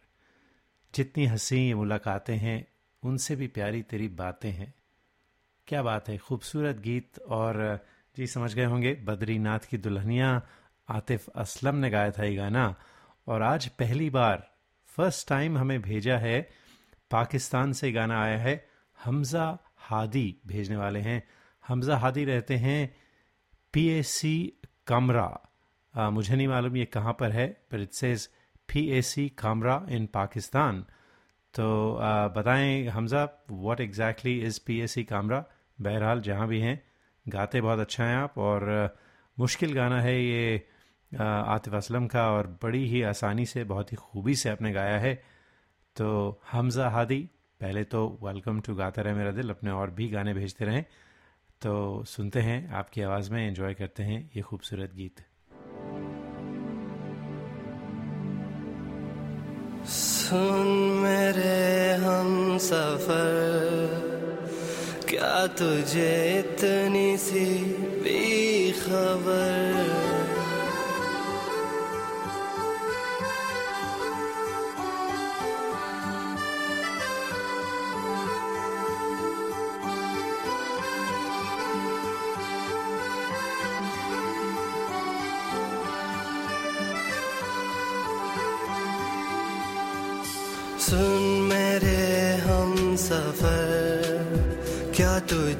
जितनी 0.95 1.25
हँसी 1.25 1.67
ये 1.67 1.73
मुलाकातें 1.73 2.37
हैं, 2.37 2.67
उनसे 3.03 3.35
भी 3.35 3.47
प्यारी 3.47 3.81
तेरी 3.81 4.07
बातें 4.07 4.51
हैं। 4.51 4.73
क्या 5.67 5.83
बात 5.83 6.09
है, 6.09 6.17
खूबसूरत 6.17 6.75
गीत 6.75 7.19
और, 7.19 7.85
जी 8.17 8.27
समझ 8.27 8.55
गए 8.55 8.65
होंगे, 8.65 8.93
बद्रीनाथ 8.93 9.59
की 9.59 9.77
दुल्हनिया 9.77 10.41
आतिफ 10.89 11.29
असलम 11.29 11.75
ने 11.75 11.89
गाया 11.89 12.11
था 12.11 12.23
ये 12.23 12.35
गाना। 12.35 12.75
और 13.27 13.41
आज 13.41 13.67
पहली 13.67 14.09
बार 14.09 14.51
फ़र्स्ट 14.85 15.29
टाइम 15.29 15.57
हमें 15.57 15.81
भेजा 15.81 16.17
है, 16.17 16.49
पाकिस्तान 17.11 17.73
से 17.73 17.91
गाना 17.91 18.23
आया 18.23 18.37
है, 18.37 18.69
हमज़ा 19.03 19.57
हादी 19.77 20.41
भेजने 20.47 20.77
वाले 20.77 20.99
हैं। 20.99 21.27
हमज़ा 21.67 21.97
हादी 21.97 22.25
रहते 22.25 22.55
हैं 22.55 23.00
पीएसी 23.73 24.53
कमरा 24.87 25.29
आ, 25.93 26.09
मुझे 26.09 26.35
नहीं 26.35 26.47
मालूम 26.47 26.75
ये 26.77 26.85
कहाँ 26.85 27.13
पर 27.19 27.31
है 27.31 27.47
पर 27.71 27.81
it 27.81 27.91
says 27.91 28.27
P 28.69 29.29
Kamra 29.37 29.85
in 29.89 30.05
Pakistan 30.13 30.85
तो 31.53 31.95
आ, 31.95 32.27
बताएँ 32.27 32.87
Hamza 32.87 33.23
what 33.51 33.81
exactly 33.81 34.39
is 34.41 34.59
P 34.67 35.03
Kamra 35.03 35.43
बहरहाल 35.81 36.21
जहाँ 36.21 36.47
भी 36.47 36.59
हैं 36.59 36.81
गाते 37.25 37.61
बहुत 37.61 37.79
अच्छा 37.79 38.03
हैं 38.03 38.15
आप 38.17 38.37
और 38.37 38.69
आ, 38.69 38.87
मुश्किल 39.39 39.73
गाना 39.73 40.01
है 40.01 40.15
ये 40.23 40.67
आतिफ 41.11 41.73
असलम 41.73 42.07
का 42.07 42.31
और 42.31 42.47
बड़ी 42.63 42.83
ही 42.89 43.01
आसानी 43.01 43.45
से 43.45 43.63
बहुत 43.63 43.91
ही 43.91 43.97
खूबी 43.97 44.35
से 44.35 44.49
आपने 44.49 44.71
गाया 44.71 44.97
है। 44.99 45.13
तो 45.95 46.41
हमजा 46.51 46.89
हादी 46.89 47.19
पहले 47.61 47.83
तो 47.83 48.19
वेलकम 48.23 48.59
टू 48.61 48.75
गाता 48.75 49.01
रहे 49.01 49.13
मेरा 49.13 49.31
दिल 49.31 49.49
अपने 49.49 49.71
और 49.71 49.89
भी 49.89 50.07
गाने 50.09 50.33
भेजते 50.33 50.65
रहें। 50.65 50.85
तो 51.61 52.03
सुनते 52.07 52.39
हैं, 52.39 52.71
आपकी 52.71 53.01
आवाज़ 53.01 53.31
में 53.31 53.47
एंजॉय 53.47 53.73
करते 53.73 54.03
हैं 54.03 54.31
ये 54.35 54.41
खूबसूरत 54.41 54.93
गीत। 54.95 55.21
सुन 59.87 60.67
मेरे 61.03 61.93
हम 62.03 62.57
सफ़र, 62.57 63.89
क्या 65.09 65.47
तुझे 65.47 66.39
इतनी 66.39 67.17
सी 67.17 67.45
बेखबर? 68.01 68.81
खबर 68.81 70.00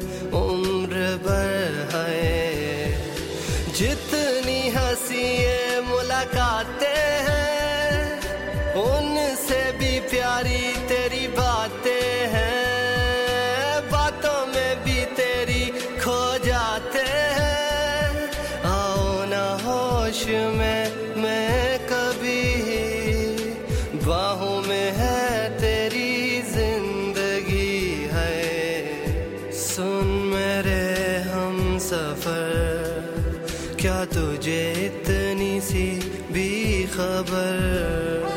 सफ़र। 31.88 33.76
क्या 33.82 34.00
तुझे 34.06 34.62
इतनी 34.86 35.60
सी 35.62 35.88
भी 36.34 36.50
खबर? 36.96 38.36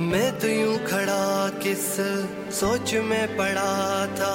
मैं 0.00 0.38
तो 0.40 0.48
यूँ 0.48 0.78
खड़ा 0.86 1.24
किस 1.62 1.88
सोच 2.60 2.92
में 2.94 3.36
पड़ा 3.36 4.06
था, 4.06 4.34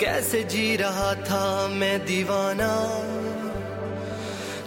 कैसे 0.00 0.42
जी 0.42 0.76
रहा 0.76 1.14
था 1.14 1.68
मैं 1.68 1.98
दीवाना। 2.06 2.68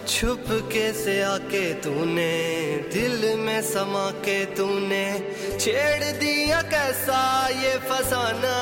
छुप 0.08 0.44
के 0.72 0.92
से 0.92 1.22
आके 1.22 1.62
तूने, 1.74 2.34
दिल 2.92 3.36
में 3.36 3.62
समा 3.62 4.10
के 4.10 4.44
तूने, 4.44 5.06
छेड़ 5.60 6.04
दिया 6.04 6.60
कैसा 6.62 7.22
ये 7.48 7.72
फसाना। 7.88 8.56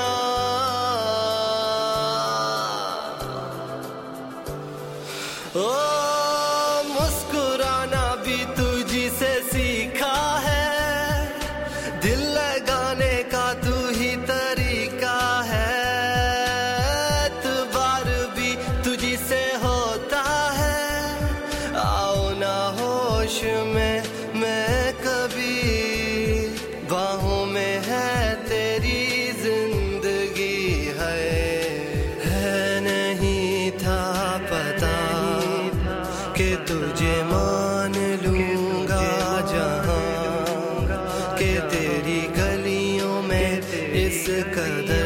ओ 5.56 5.91
kadar 44.40 45.01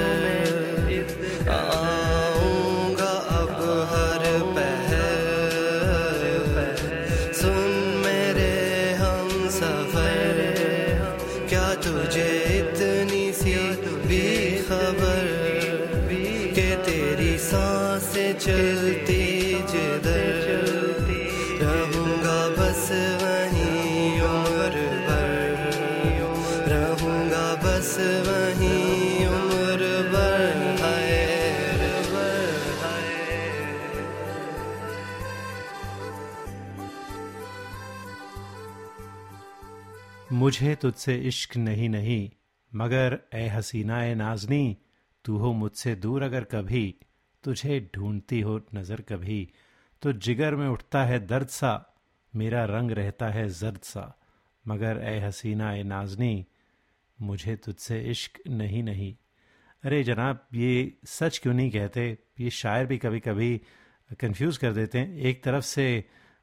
मुझे 40.47 40.75
तुझसे 40.75 41.15
इश्क 41.29 41.57
नहीं 41.57 41.89
नहीं, 41.89 42.31
मगर 42.73 43.19
ए 43.35 43.47
हसीना 43.49 44.03
ए 44.05 44.15
नाजनी, 44.15 44.77
तू 45.25 45.37
हो 45.37 45.53
मुझसे 45.53 45.95
दूर 45.97 46.23
अगर 46.23 46.45
कभी, 46.45 46.85
तुझे 47.45 47.79
ढूंढती 47.95 48.41
हो 48.41 48.55
नज़र 48.75 49.01
कभी 49.01 49.39
तो 50.03 50.13
जिगर 50.13 50.55
में 50.55 50.67
उठता 50.69 51.03
है 51.05 51.19
दर्द 51.27 51.49
सा, 51.49 51.73
मेरा 52.33 52.65
रंग 52.65 52.91
रहता 52.91 53.29
है 53.29 53.49
जर्द 53.51 53.81
सा, 53.83 54.05
मगर 54.65 55.01
ए 55.05 55.19
हसीना 55.21 55.73
ए 55.75 55.83
नाजनी, 55.85 56.47
मुझे 57.19 57.57
तुझसे 57.57 58.01
इश्क 58.11 58.39
नहीं 58.51 58.83
नहीं। 58.83 59.13
अरे 59.85 60.03
जनाब, 60.05 60.47
ये 60.55 60.93
सच 61.07 61.39
क्यों 61.39 61.55
नहीं 61.55 61.71
कहते? 61.71 62.07
ये 62.41 62.51
शायर 62.51 62.87
भी 62.87 62.99
कभी 62.99 63.21
कभी 63.21 63.51
कंफ्यूज 64.21 64.57
कर 64.57 64.73
देते 64.73 64.99
हैं। 64.99 65.19
एक 65.19 65.45
तरफ़ 65.45 65.65
से 65.65 65.89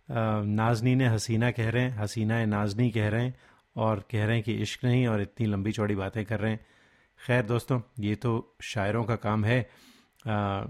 नाजनी 0.09 0.95
ने 0.95 1.07
हसीना 1.07 1.51
कह 1.51 1.69
रहे 1.69 1.83
हैं 1.83 1.97
हसीना 1.97 2.41
ए 2.41 2.45
नाजनी 2.45 2.91
कह 2.91 3.09
रहे 3.09 3.25
हैं 3.25 3.35
और 3.75 3.99
कह 4.11 4.25
रहे 4.25 4.35
हैं 4.35 4.43
कि 4.43 4.53
इश्क 4.53 4.83
नहीं 4.85 5.07
और 5.07 5.21
इतनी 5.21 5.47
लंबी 5.47 5.71
चौड़ी 5.71 5.95
बातें 5.95 6.25
कर 6.25 6.39
रहे 6.39 6.51
हैं। 6.51 6.65
खैर 7.25 7.43
दोस्तों 7.43 7.81
ये 7.99 8.15
तो 8.15 8.55
शायरों 8.61 9.03
का 9.03 9.15
काम 9.15 9.45
है 9.45 9.69
आ, 10.27 10.65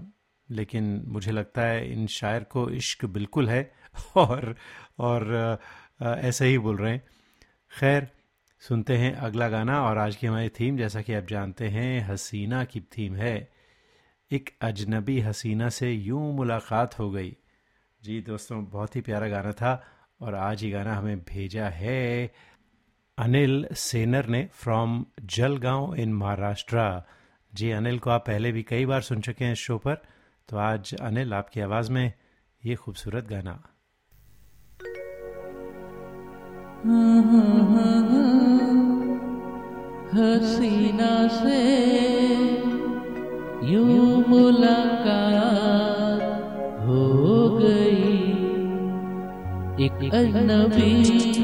लेकिन 0.50 1.04
मुझे 1.08 1.32
लगता 1.32 1.62
है 1.62 1.92
इन 1.92 2.06
शायर 2.06 2.42
को 2.44 2.70
इश्क 2.70 3.04
बिल्कुल 3.04 3.48
है 3.48 3.72
और 4.16 4.56
और 4.98 5.58
ऐसे 6.02 6.46
ही 6.46 6.58
बोल 6.58 6.76
रहे 6.76 6.92
हैं। 6.92 7.02
खैर 7.80 8.08
सुनते 8.60 8.96
हैं 8.96 9.14
अगला 9.14 9.48
गाना 9.48 9.82
और 9.82 9.98
आज 9.98 10.16
की 10.16 10.26
हमारी 10.26 10.48
थीम 10.48 10.76
जैसा 10.76 11.02
कि 11.02 11.14
आप 11.14 11.26
जानते 11.26 11.68
हैं 11.68 12.00
हसीना 12.00 12.64
की 12.64 12.80
थीम 12.80 13.16
है। 13.16 13.52
एक 14.32 14.50
अजनबी 14.60 15.20
हसीना 15.20 15.68
से 15.68 15.92
यूँ 15.92 16.34
मुलाकात 16.34 16.98
हो 16.98 17.10
गई। 17.10 17.36
जी 18.02 18.20
दोस्तों 18.20 18.64
बहुत 18.64 18.96
ही 18.96 19.00
प्यारा 19.00 19.28
गाना 19.28 19.52
था 19.52 19.82
और 20.20 20.34
आज 20.34 20.64
ये 20.64 20.70
गाना 20.70 20.94
हमें 20.94 21.20
भेजा 21.20 21.68
है 21.68 22.32
अनिल 23.18 23.66
सेनर 23.72 24.26
ने 24.26 24.48
फ्रॉम 24.52 25.04
जलगांव 25.24 25.94
इन 25.94 26.12
महाराष्ट्र। 26.12 27.02
जी, 27.54 27.70
अनिल 27.70 27.98
को 27.98 28.10
आप 28.10 28.24
पहले 28.26 28.52
भी 28.52 28.62
कई 28.62 28.86
बार 28.86 29.00
सुन 29.00 29.20
चुके 29.20 29.44
हैं 29.44 29.52
इस 29.52 29.58
शो 29.58 29.78
पर। 29.78 29.94
तो 30.48 30.56
आज, 30.56 30.94
अनिल, 30.94 31.34
आपकी 31.34 31.60
आवाज़ 31.60 31.92
में 31.92 32.12
ये 32.64 32.74
खूबसूरत 32.74 33.26
गाना। 33.26 33.62
हसीना 40.14 41.28
से 41.28 41.84
यू 43.72 43.94
मुलाकात 44.28 46.22
हो 46.82 47.50
गई। 47.58 48.30
एक 49.84 50.14
अजनबी 50.14 51.43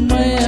my 0.00 0.43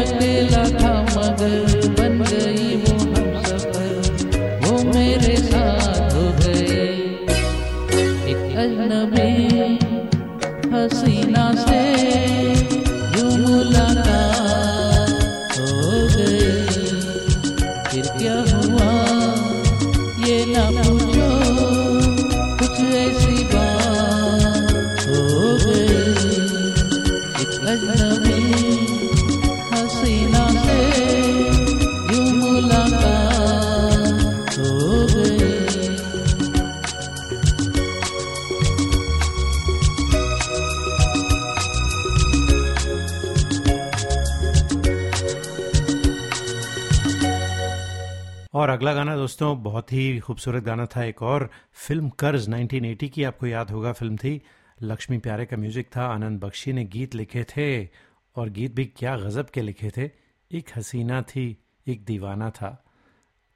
दोस्तों, 49.37 49.63
बहुत 49.63 49.93
ही 49.93 50.19
खूबसूरत 50.19 50.63
गाना 50.63 50.87
था 50.87 51.05
एक 51.05 51.23
और, 51.23 51.51
फ़िल्म 51.73 52.09
कर्ज 52.09 52.49
1980 52.49 53.09
की 53.09 53.25
आपको 53.25 53.47
याद 53.47 53.71
होगा 53.71 53.93
फ़िल्म 53.93 54.17
थी। 54.17 54.43
लक्ष्मी 54.83 55.19
प्यारे 55.19 55.47
का 55.47 55.57
म्यूज़िक 55.57 55.89
था, 55.97 56.07
आनंद 56.07 56.41
बख्शी 56.41 56.73
ने 56.73 56.85
गीत 56.85 57.15
लिखे 57.15 57.45
थे, 57.45 57.89
और 58.37 58.49
गीत 58.49 58.75
भी 58.75 58.85
क्या 58.85 59.17
गज़ब 59.17 59.47
के 59.47 59.61
लिखे 59.61 59.91
थे। 59.97 60.11
एक 60.53 60.71
हसीना 60.77 61.23
थी, 61.23 61.65
एक 61.87 62.05
दीवाना 62.05 62.51
था। 62.51 62.85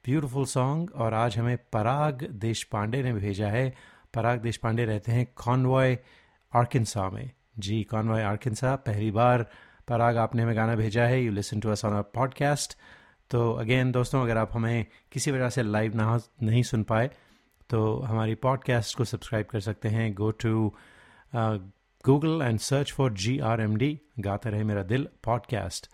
ब्यूटीफुल 0.05 0.45
सॉन्ग, 0.45 0.91
और 0.95 1.13
आज 1.13 1.37
हमें 1.37 1.57
पराग 1.57 2.27
देश 2.31 2.63
पांडे 2.63 3.03
ने 3.03 3.13
भेजा 3.13 3.47
है। 3.47 3.75
पराग 4.13 4.39
देश 4.39 4.57
पांडे 4.57 4.85
रहते 4.85 5.11
हैं 5.11 5.27
कॉन्वॉय 5.35 5.97
आर्किनसा 6.55 7.09
में। 7.09 7.31
जी, 7.59 7.83
कॉन्वॉय 7.83 8.21
आर्किनसा 8.21 8.75
पहली 8.75 9.11
बार 9.11 9.49
पराग 9.87 10.17
आपने 10.17 10.43
हमें 10.43 10.55
गाना 10.55 10.75
भेजा 10.75 11.03
है। 11.03 11.23
You 11.23 11.31
listen 11.31 11.59
to 11.59 11.69
us 11.69 11.85
on 11.85 11.93
a 11.93 12.01
podcast 12.01 12.77
तो 13.31 13.51
अगेन 13.53 13.91
दोस्तों, 13.91 14.21
अगर 14.21 14.37
आप 14.37 14.49
हमें 14.53 14.85
किसी 15.11 15.31
वजह 15.31 15.49
से 15.49 15.63
लाइव 15.63 15.95
ना 15.95 16.19
नहीं 16.43 16.63
सुन 16.63 16.83
पाए 16.83 17.09
तो 17.69 17.99
हमारी 17.99 18.35
पॉडकास्ट 18.35 18.97
को 18.97 19.05
सब्सक्राइब 19.05 19.45
कर 19.45 19.59
सकते 19.59 19.89
हैं। 19.89 20.13
Go 20.13 20.31
to 20.31 20.73
Google 22.05 22.41
and 22.41 22.59
search 22.59 22.91
for 22.91 23.13
G 23.13 23.37
R 23.39 23.61
M 23.61 23.75
D 23.75 23.99
Gata 24.19 24.49
Rahe 24.49 24.63
Mera 24.63 24.83
Dil 24.83 25.07
podcast 25.23 25.87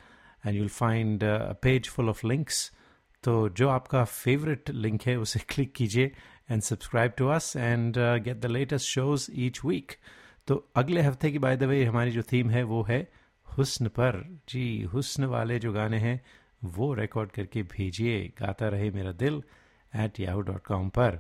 and 0.45 0.56
you'll 0.56 0.67
find 0.67 1.19
page 1.62 1.89
full 1.89 2.10
of 2.10 2.26
links 2.28 2.71
तो 3.23 3.50
जो 3.50 3.69
आपका 3.69 4.04
फेवरेट 4.04 4.69
लिंक 4.69 5.04
है, 5.06 5.15
उसे 5.17 5.39
क्लिक 5.50 5.73
कीजिए 5.76 6.12
and 6.52 6.62
subscribe 6.62 7.12
to 7.17 7.28
us 7.28 7.54
and 7.58 7.95
get 7.97 8.39
the 8.39 8.45
latest 8.45 8.88
shows 8.88 9.30
each 9.36 9.60
week 9.65 9.91
तो 10.47 10.56
अगले 10.76 11.02
हफ़्ते 11.02 11.32
की 11.32 11.39
बाय 11.39 11.58
द 11.58 11.63
वे 11.63 11.84
हमारी 11.86 12.12
जो 12.12 12.21
थीम 12.23 12.50
है, 12.50 12.63
वो 12.63 12.84
है 12.84 13.08
हुस्न 13.58 13.88
पर। 13.88 14.39
जी, 14.50 14.82
हुस्न 14.84 15.26
वाले 15.26 15.60
जो 15.60 15.73
गाने 15.73 15.97
हैं 15.97 16.21
वो 16.61 16.93
रिकॉर्ड 16.93 17.31
करके 17.31 17.63
भेजिए, 17.63 18.21
गाता 18.39 18.67
रहे 18.67 18.89
मेरा 18.91 19.11
दिल 19.13 19.41
एट 19.93 20.19
याहू 20.19 20.41
डॉट 20.41 20.63
कॉम 20.65 20.89
पर। 20.89 21.19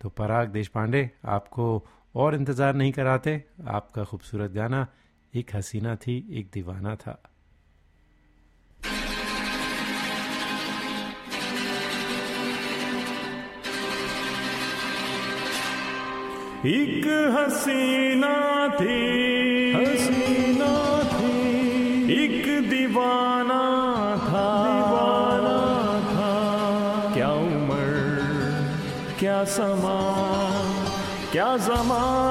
तो 0.00 0.08
पराग 0.08 0.48
देश 0.48 0.68
पांडे 0.68 1.10
आपको 1.28 1.86
और 2.14 2.34
इंतज़ार 2.34 2.74
नहीं 2.74 2.92
कराते, 2.92 3.42
आपका 3.68 4.04
खूबसूरत 4.04 4.50
गाना 4.50 4.86
एक 5.34 5.54
हसीना 5.56 5.96
थी, 5.96 6.16
एक 6.32 6.50
दीवाना 6.54 6.94
था। 6.96 7.20
एक 16.66 17.06
हसीना 17.34 18.36
थी 18.70 18.96
हसीना 19.74 20.09
समा 29.50 29.98
क्या 31.32 31.56
जमाना 31.66 32.29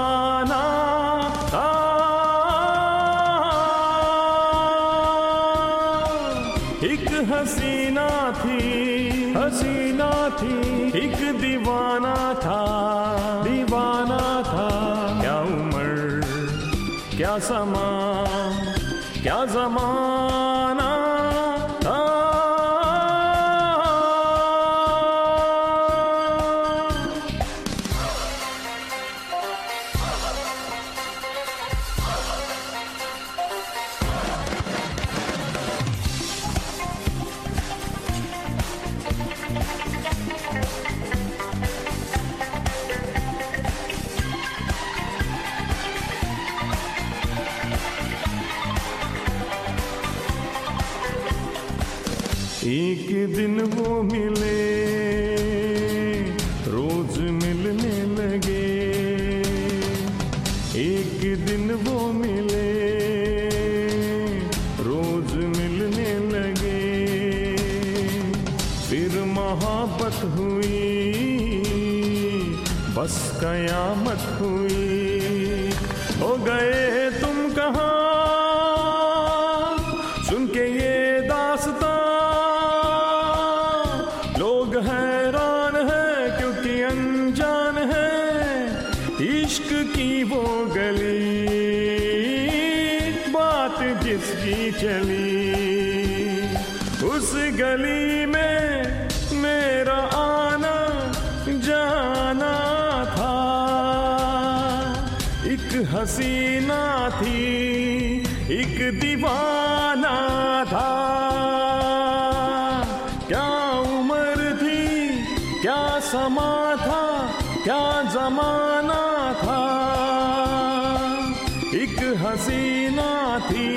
हसीना 122.17 123.39
थी 123.39 123.67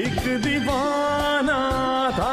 एक 0.00 0.22
दीवाना 0.42 1.60
था। 2.18 2.32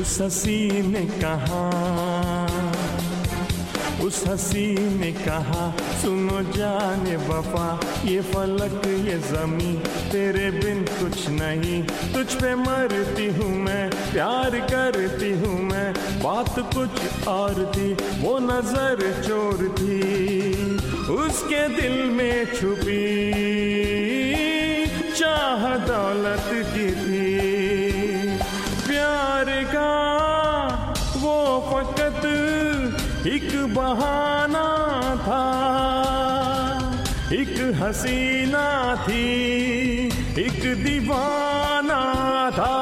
उस 0.00 0.20
हसी 0.20 0.82
ने 0.82 1.00
कहा 1.22 1.64
उस 4.04 4.24
हसी 4.28 4.66
ने 4.98 5.12
कहा 5.12 5.64
सुनो 5.96 6.40
जाने 6.52 7.16
वफा, 7.16 7.68
ये 8.04 8.20
फलक, 8.20 8.82
ये 8.86 9.18
जमी 9.18 9.72
तेरे 10.12 10.50
बिन 10.50 10.82
कुछ 10.90 11.28
नहीं। 11.28 11.82
तुझ 12.14 12.26
पे 12.34 12.54
मरती 12.54 13.26
हूँ 13.26 13.50
मैं, 13.56 13.90
प्यार 13.90 14.58
करती 14.70 15.30
हूँ 15.32 15.60
मैं, 15.62 15.92
बात 16.22 16.54
कुछ 16.74 17.26
और 17.28 17.72
थी, 17.76 17.92
वो 18.20 18.38
नज़र 18.38 19.22
चोर 19.22 19.68
थी। 19.78 20.00
उसके 21.16 21.66
दिल 21.80 22.04
में 22.10 22.54
छुपी 22.54 23.02
चाह 25.12 25.66
दौलत 25.86 26.50
की 26.74 26.90
थी। 26.92 28.38
प्यार 28.86 29.50
का 29.74 29.92
वो 31.16 31.36
फकत 31.70 32.24
एक 33.26 33.50
बहाना 33.74 34.26
था 34.26 34.35
एक 37.32 37.74
हसीना 37.82 38.96
थी, 38.96 39.24
एक 40.38 40.60
दीवाना 40.84 42.02
था। 42.50 42.76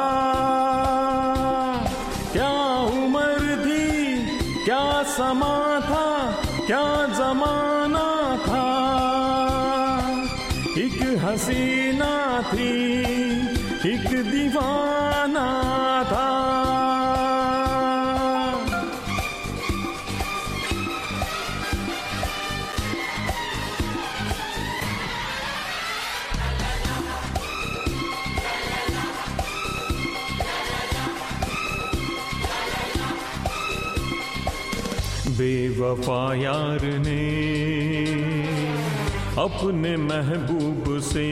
क्या 2.33 2.50
उम्र 2.83 3.57
थी, 3.66 4.16
क्या 4.64 5.02
समा 5.02 5.80
था, 5.80 6.33
क्या 6.66 6.85
जमाना 7.07 8.37
था। 8.46 8.66
एक 10.78 11.24
हसीना 11.24 12.42
थी, 12.42 12.72
एक 13.94 14.09
दीवाना 14.30 14.43
बेवफा 35.45 36.35
यार 36.35 36.83
ने 36.85 37.23
अपने 39.42 39.97
महबूब 39.97 40.85
से 41.01 41.27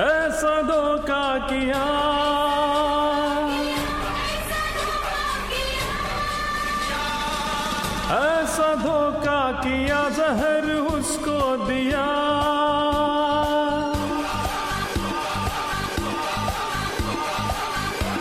ऐसा 0.00 0.62
धोखा 0.62 1.38
किया। 1.38 1.82
ऐसा 8.16 8.74
धोखा 8.74 9.42
किया, 9.60 10.00
जहर 10.08 10.72
उसको 10.72 11.56
दिया। 11.66 12.06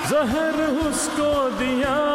जहर 0.09 0.61
उसको 0.89 1.49
दिया। 1.49 2.08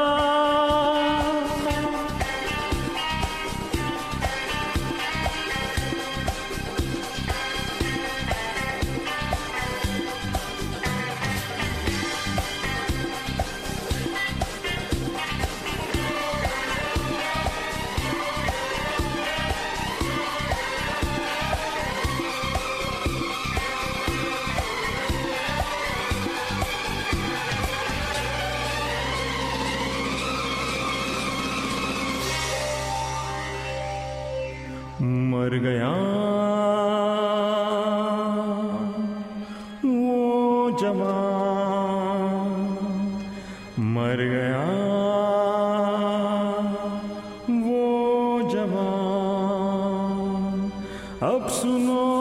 अब 51.22 51.48
सुनो। 51.48 52.13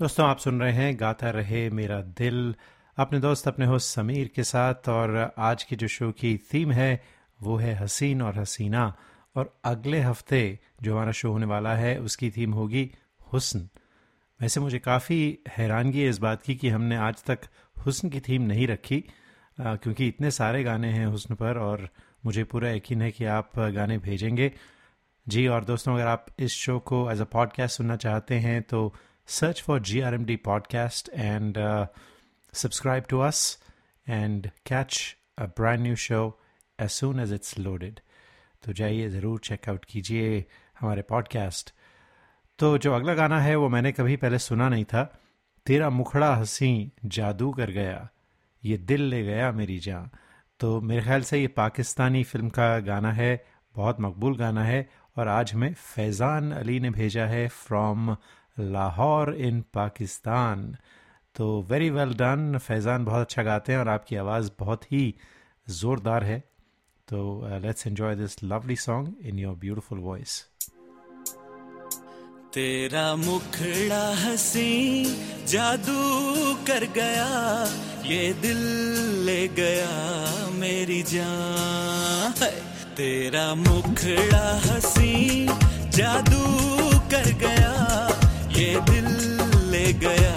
दोस्तों, 0.00 0.26
आप 0.26 0.38
सुन 0.38 0.60
रहे 0.60 0.72
हैं 0.72 0.94
गाता 1.00 1.30
रहे 1.30 1.68
मेरा 1.70 2.00
दिल। 2.18 2.54
अपने 2.98 3.18
दोस्त, 3.20 3.48
अपने 3.48 3.66
होस्ट 3.66 3.88
समीर 3.88 4.30
के 4.34 4.42
साथ, 4.42 4.88
और 4.88 5.34
आज 5.38 5.64
की 5.64 5.76
जो 5.76 5.88
शो 5.88 6.10
की 6.12 6.36
थीम 6.52 6.70
है, 6.72 7.02
वो 7.40 7.56
है 7.56 7.74
हसीन 7.74 8.22
और 8.22 8.38
हसीना। 8.38 8.84
और 9.36 9.52
अगले 9.64 10.00
हफ़्ते 10.00 10.58
जो 10.82 10.94
हमारा 10.94 11.12
शो 11.12 11.32
होने 11.32 11.46
वाला 11.46 11.74
है, 11.74 11.98
उसकी 12.00 12.30
थीम 12.30 12.52
होगी 12.52 12.90
हुस्न। 13.32 13.68
वैसे 14.40 14.60
मुझे 14.60 14.78
काफ़ी 14.78 15.38
हैरानगी 15.48 16.00
है 16.00 16.08
इस 16.08 16.18
बात 16.18 16.42
की 16.42 16.54
कि 16.54 16.68
हमने 16.68 16.96
आज 16.98 17.22
तक 17.24 17.46
हुस्न 17.76 18.08
की 18.08 18.20
थीम 18.20 18.42
नहीं 18.42 18.66
रखी 18.66 19.02
क्योंकि 19.58 20.08
इतने 20.08 20.30
सारे 20.30 20.64
गाने 20.64 20.92
हैं 20.92 21.06
हुस्न 21.06 21.34
पर, 21.34 21.58
और 21.58 21.88
मुझे 22.26 22.44
पूरा 22.44 22.70
यकीन 22.70 23.02
है 23.02 23.10
कि 23.10 23.24
आप 23.26 23.58
गाने 23.58 23.98
भेजेंगे। 23.98 24.52
जी, 25.26 25.46
और 25.46 25.64
दोस्तों, 25.64 25.94
अगर 25.94 26.06
आप 26.06 26.26
इस 26.38 26.54
शो 26.54 26.78
को 26.78 27.10
एज 27.10 27.20
अ 27.20 27.30
पॉडकास्ट 27.32 27.76
सुनना 27.76 27.96
चाहते 27.98 28.38
हैं 28.38 28.60
तो 28.62 28.92
G 29.30 30.00
R 30.00 30.14
M 30.14 30.24
D 30.24 30.36
podcast 30.36 31.08
and 31.08 31.58
subscribe 32.52 33.04
to 33.08 33.18
us 33.20 33.42
and 34.06 34.46
catch 34.66 35.16
a 35.38 35.44
brand 35.58 35.80
new 35.80 35.96
show 35.96 36.22
as 36.78 36.90
soon 36.90 37.20
as 37.20 37.32
it's 37.32 37.58
loaded 37.58 38.00
तो 38.64 38.72
जाइए, 38.72 39.08
ज़रूर 39.08 39.38
चेकआउट 39.38 39.84
कीजिए 39.84 40.44
हमारे 40.80 41.02
पॉडकास्ट 41.02 41.72
तो 42.58 42.76
जो 42.78 42.92
अगला 42.92 43.14
गाना 43.14 43.40
है, 43.40 43.54
वो 43.56 43.68
मैंने 43.68 43.92
कभी 43.92 44.16
पहले 44.16 44.38
सुना 44.38 44.68
नहीं 44.68 44.84
था। 44.84 45.02
तेरा 45.66 45.90
मुखड़ा 45.90 46.34
हँसी 46.34 46.92
जादू 47.04 47.50
कर 47.52 47.70
गया, 47.70 48.08
ये 48.62 48.76
दिल 48.78 49.02
ले 49.02 49.22
गया 49.22 49.52
मेरी 49.52 49.78
जान। 49.78 50.10
तो 50.60 50.80
मेरे 50.80 51.02
ख्याल 51.02 51.22
से 51.22 51.40
ये 51.40 51.46
पाकिस्तानी 51.56 52.22
फ़िल्म 52.24 52.48
का 52.48 52.78
गाना 52.80 53.12
है, 53.12 53.44
बहुत 53.74 54.00
मकबूल 54.00 54.36
गाना 54.36 54.64
है 54.64 54.88
और 55.18 55.28
आज 55.28 55.52
हमें 55.54 55.72
फैज़ान 55.74 56.52
अली 56.52 56.80
ने 56.80 56.90
भेजा 56.90 57.26
है 57.26 57.46
फ्रॉम 57.48 58.16
लाहौर 58.68 59.34
इन 59.36 59.60
पाकिस्तान। 59.74 60.76
तो 61.34 61.46
वेरी 61.70 61.90
वेल 61.90 62.14
डन 62.16 62.58
फैज़ान 62.58 63.04
बहुत 63.04 63.20
अच्छा 63.20 63.42
गाते 63.42 63.72
हैं 63.72 63.78
और 63.78 63.88
आपकी 63.88 64.16
आवाज़ 64.18 64.50
बहुत 64.58 64.84
ही 64.92 65.02
ज़ोरदार 65.66 66.24
है। 66.24 66.38
तो 67.08 67.18
let's 67.62 67.86
enjoy 67.86 68.14
this 68.16 68.42
lovely 68.44 68.76
song 68.78 69.26
in 69.26 69.38
your 69.38 69.54
beautiful 69.56 69.98
voice 70.00 70.44
तेरा 72.54 73.04
मुखड़ा 73.16 74.04
हसी 74.18 75.04
जादू 75.48 76.54
कर 76.66 76.84
गया, 76.94 77.28
ये 78.04 78.32
दिल 78.42 78.62
ले 79.26 79.46
गया 79.56 80.48
मेरी 80.54 81.02
जान। 81.12 82.32
तेरा 82.96 83.44
मुखड़ा 83.56 84.46
हसी 84.64 85.46
जादू 85.96 86.44
कर 87.12 87.30
गया 87.38 87.72
ये 88.60 88.80
दिल 88.80 89.06
ले 89.70 89.92
गया 89.92 90.34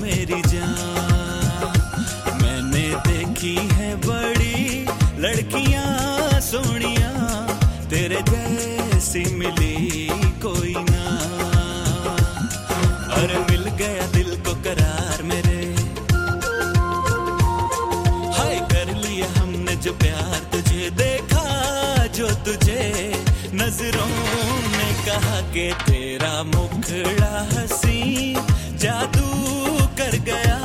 मेरी 0.00 0.40
जान। 0.42 0.74
मैंने 2.42 2.84
देखी 3.06 3.54
है 3.56 3.96
बड़ी 3.96 4.86
लड़कियाँ, 5.18 6.40
सोनिया। 6.40 7.12
तेरे 7.90 8.22
जैसी 8.22 9.24
मिली 9.34 10.08
कोई 10.42 10.74
ना। 10.90 11.04
अरे 13.14 13.38
मिल 13.50 13.64
गया 13.64 14.06
दिल 14.06 14.36
को 14.36 14.54
करार 14.54 15.22
मेरे। 15.22 15.74
हाय, 18.36 18.56
कर 18.72 18.94
लिया 18.94 19.28
हमने 19.40 19.76
जो 19.76 19.92
प्यार 19.92 20.38
तुझे 20.52 20.90
देखा, 20.90 21.44
जो 22.06 22.30
तुझे 22.30 23.12
नज़रों 23.54 24.10
ने 24.76 24.92
कहा 25.06 25.40
कि 25.40 25.72
तेरा 25.86 26.42
मुखड़ा 26.42 26.75
हसी 27.38 28.34
जादू 28.78 29.28
कर 29.98 30.18
गया। 30.18 30.58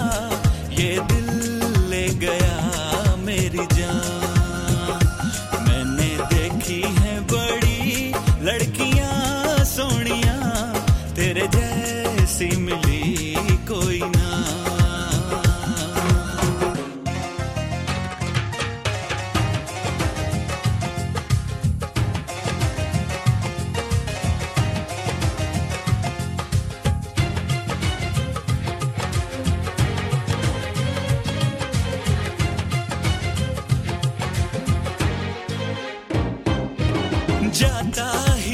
जाता 38.02 38.34
ही। 38.34 38.51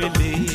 जैसी 0.00 0.49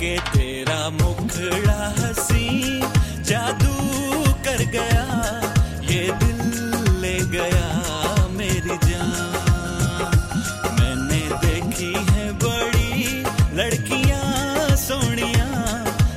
कि 0.00 0.16
तेरा 0.28 0.78
मुखड़ा 0.90 1.80
हसी, 1.98 2.80
जादू 3.22 3.74
कर 4.44 4.64
गया, 4.70 5.04
ये 5.82 6.02
दिल 6.12 7.00
ले 7.00 7.16
गया 7.30 7.66
मेरी 8.28 8.76
जान। 8.84 9.10
मैंने 10.76 11.20
देखी 11.44 11.92
है 12.10 12.32
बड़ी 12.44 13.22
लड़कियाँ 13.56 14.76
सोनिया, 14.76 15.48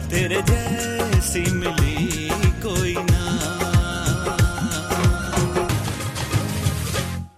तेरे 0.10 0.42
जैसी 0.42 1.44
मिली 1.52 2.30
कोई 2.62 2.96
ना। 3.02 3.26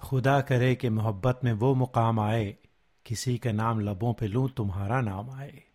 खुदा 0.03 0.39
करे 0.41 0.75
कि 0.75 0.89
मोहब्बत 0.89 1.39
में 1.43 1.53
वो 1.53 1.73
मुकाम 1.75 2.19
आए, 2.19 2.45
किसी 3.05 3.37
का 3.37 3.51
नाम 3.51 3.79
लबों 3.79 4.13
पे 4.13 4.27
लूँ, 4.27 4.49
तुम्हारा 4.49 5.01
नाम 5.01 5.29
आए। 5.39 5.70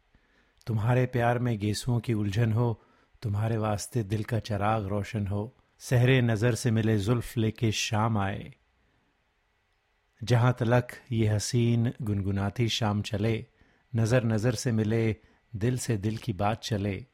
तुम्हारे 0.67 1.07
प्यार 1.07 1.39
में 1.39 1.59
गेसुओं 1.59 2.01
की 2.01 2.13
उलझन 2.13 2.53
हो, 2.53 2.83
तुम्हारे 3.23 3.57
वास्ते 3.57 4.03
दिल 4.03 4.25
का 4.25 4.39
चराग 4.39 4.87
रोशन 4.87 5.27
हो, 5.27 5.57
सहरे 5.79 6.23
नज़र 6.23 6.55
से 6.55 6.71
मिले 6.71 6.99
जुल्फ 6.99 7.37
लेके 7.37 7.73
शाम 7.73 8.19
आए। 8.19 8.53
जहाँ 10.23 10.57
तलक 10.59 10.93
ये 11.13 11.29
हसीन 11.29 11.93
गुनगुनाती 12.03 12.69
शाम 12.69 13.03
चले, 13.03 13.47
नज़र 13.97 14.25
नज़र 14.25 14.55
से 14.55 14.73
मिले, 14.73 15.17
दिल 15.57 15.79
से 15.79 15.97
दिल 15.97 16.17
की 16.17 16.33
बात 16.33 16.63
चले, 16.63 17.07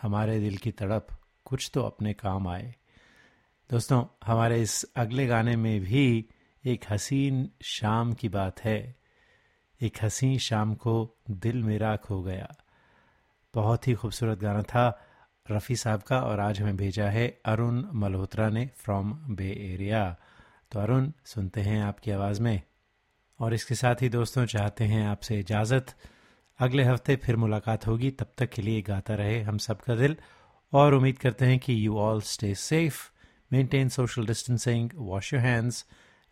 हमारे 0.00 0.40
दिल 0.40 0.56
की 0.56 0.70
तड़प 0.70 1.06
कुछ 1.44 1.70
तो 1.74 1.82
अपने 1.82 2.12
काम 2.12 2.48
आए। 2.48 2.74
दोस्तों, 3.70 4.04
हमारे 4.24 4.62
इस 4.62 4.84
अगले 4.96 5.26
गाने 5.26 5.56
में 5.56 5.80
भी 5.80 6.28
एक 6.64 6.84
हसीन 6.90 7.50
शाम 7.62 8.12
की 8.12 8.28
बात 8.28 8.60
है। 8.60 8.96
एक 9.82 9.96
हसीन 10.02 10.38
शाम 10.38 10.74
को 10.74 11.16
दिल 11.30 11.62
मेरा 11.62 11.96
खो 11.96 12.22
गया। 12.22 12.54
बहुत 13.56 13.88
ही 13.88 13.94
खूबसूरत 13.94 14.38
गाना 14.38 14.62
था 14.62 14.86
रफ़ी 15.50 15.76
साहब 15.76 16.02
का 16.02 16.20
और 16.20 16.40
आज 16.40 16.60
हमें 16.60 16.76
भेजा 16.76 17.08
है 17.10 17.40
अरुण 17.44 17.82
मल्होत्रा 17.94 18.48
ने 18.48 18.70
फ्रॉम 18.76 19.12
बे 19.12 19.50
एरिया 19.74 20.16
तो 20.72 20.80
अरुण, 20.80 21.10
सुनते 21.24 21.60
हैं 21.60 21.82
आपकी 21.82 22.10
आवाज़ 22.10 22.42
में। 22.42 22.62
और 23.40 23.54
इसके 23.54 23.74
साथ 23.74 24.02
ही 24.02 24.08
दोस्तों, 24.08 24.44
चाहते 24.46 24.84
हैं 24.84 25.06
आपसे 25.06 25.38
इजाज़त। 25.40 25.94
अगले 26.58 26.84
हफ़्ते 26.84 27.16
फिर 27.16 27.36
मुलाकात 27.36 27.86
होगी। 27.86 28.10
तब 28.10 28.32
तक 28.38 28.50
के 28.50 28.62
लिए 28.62 28.82
गाता 28.82 29.14
रहे 29.14 29.40
हम 29.42 29.58
सब 29.58 29.80
का 29.80 29.94
दिल। 29.94 30.16
और 30.72 30.94
उम्मीद 30.94 31.18
करते 31.18 31.46
हैं 31.46 31.58
कि 31.58 31.86
you 31.86 31.98
all 31.98 32.20
stay 32.20 32.54
safe 32.54 33.10
maintain 33.52 33.88
social 33.88 34.26
distancing 34.26 34.90
wash 34.94 35.34
your 35.34 35.42
hands 35.42 35.84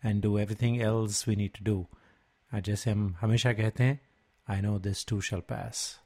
and 0.05 0.21
do 0.23 0.37
everything 0.37 0.81
else 0.81 1.27
we 1.27 1.35
need 1.35 1.57
to 1.57 1.65
do 1.65 1.87
जैसे 2.59 2.91
हम 2.91 3.15
हमेशा 3.21 3.53
कहते 3.53 3.83
हैं 3.83 3.99
I 4.47 4.61
know 4.61 4.79
this 4.79 5.07
too 5.07 5.21
shall 5.21 5.39
pass 5.39 6.04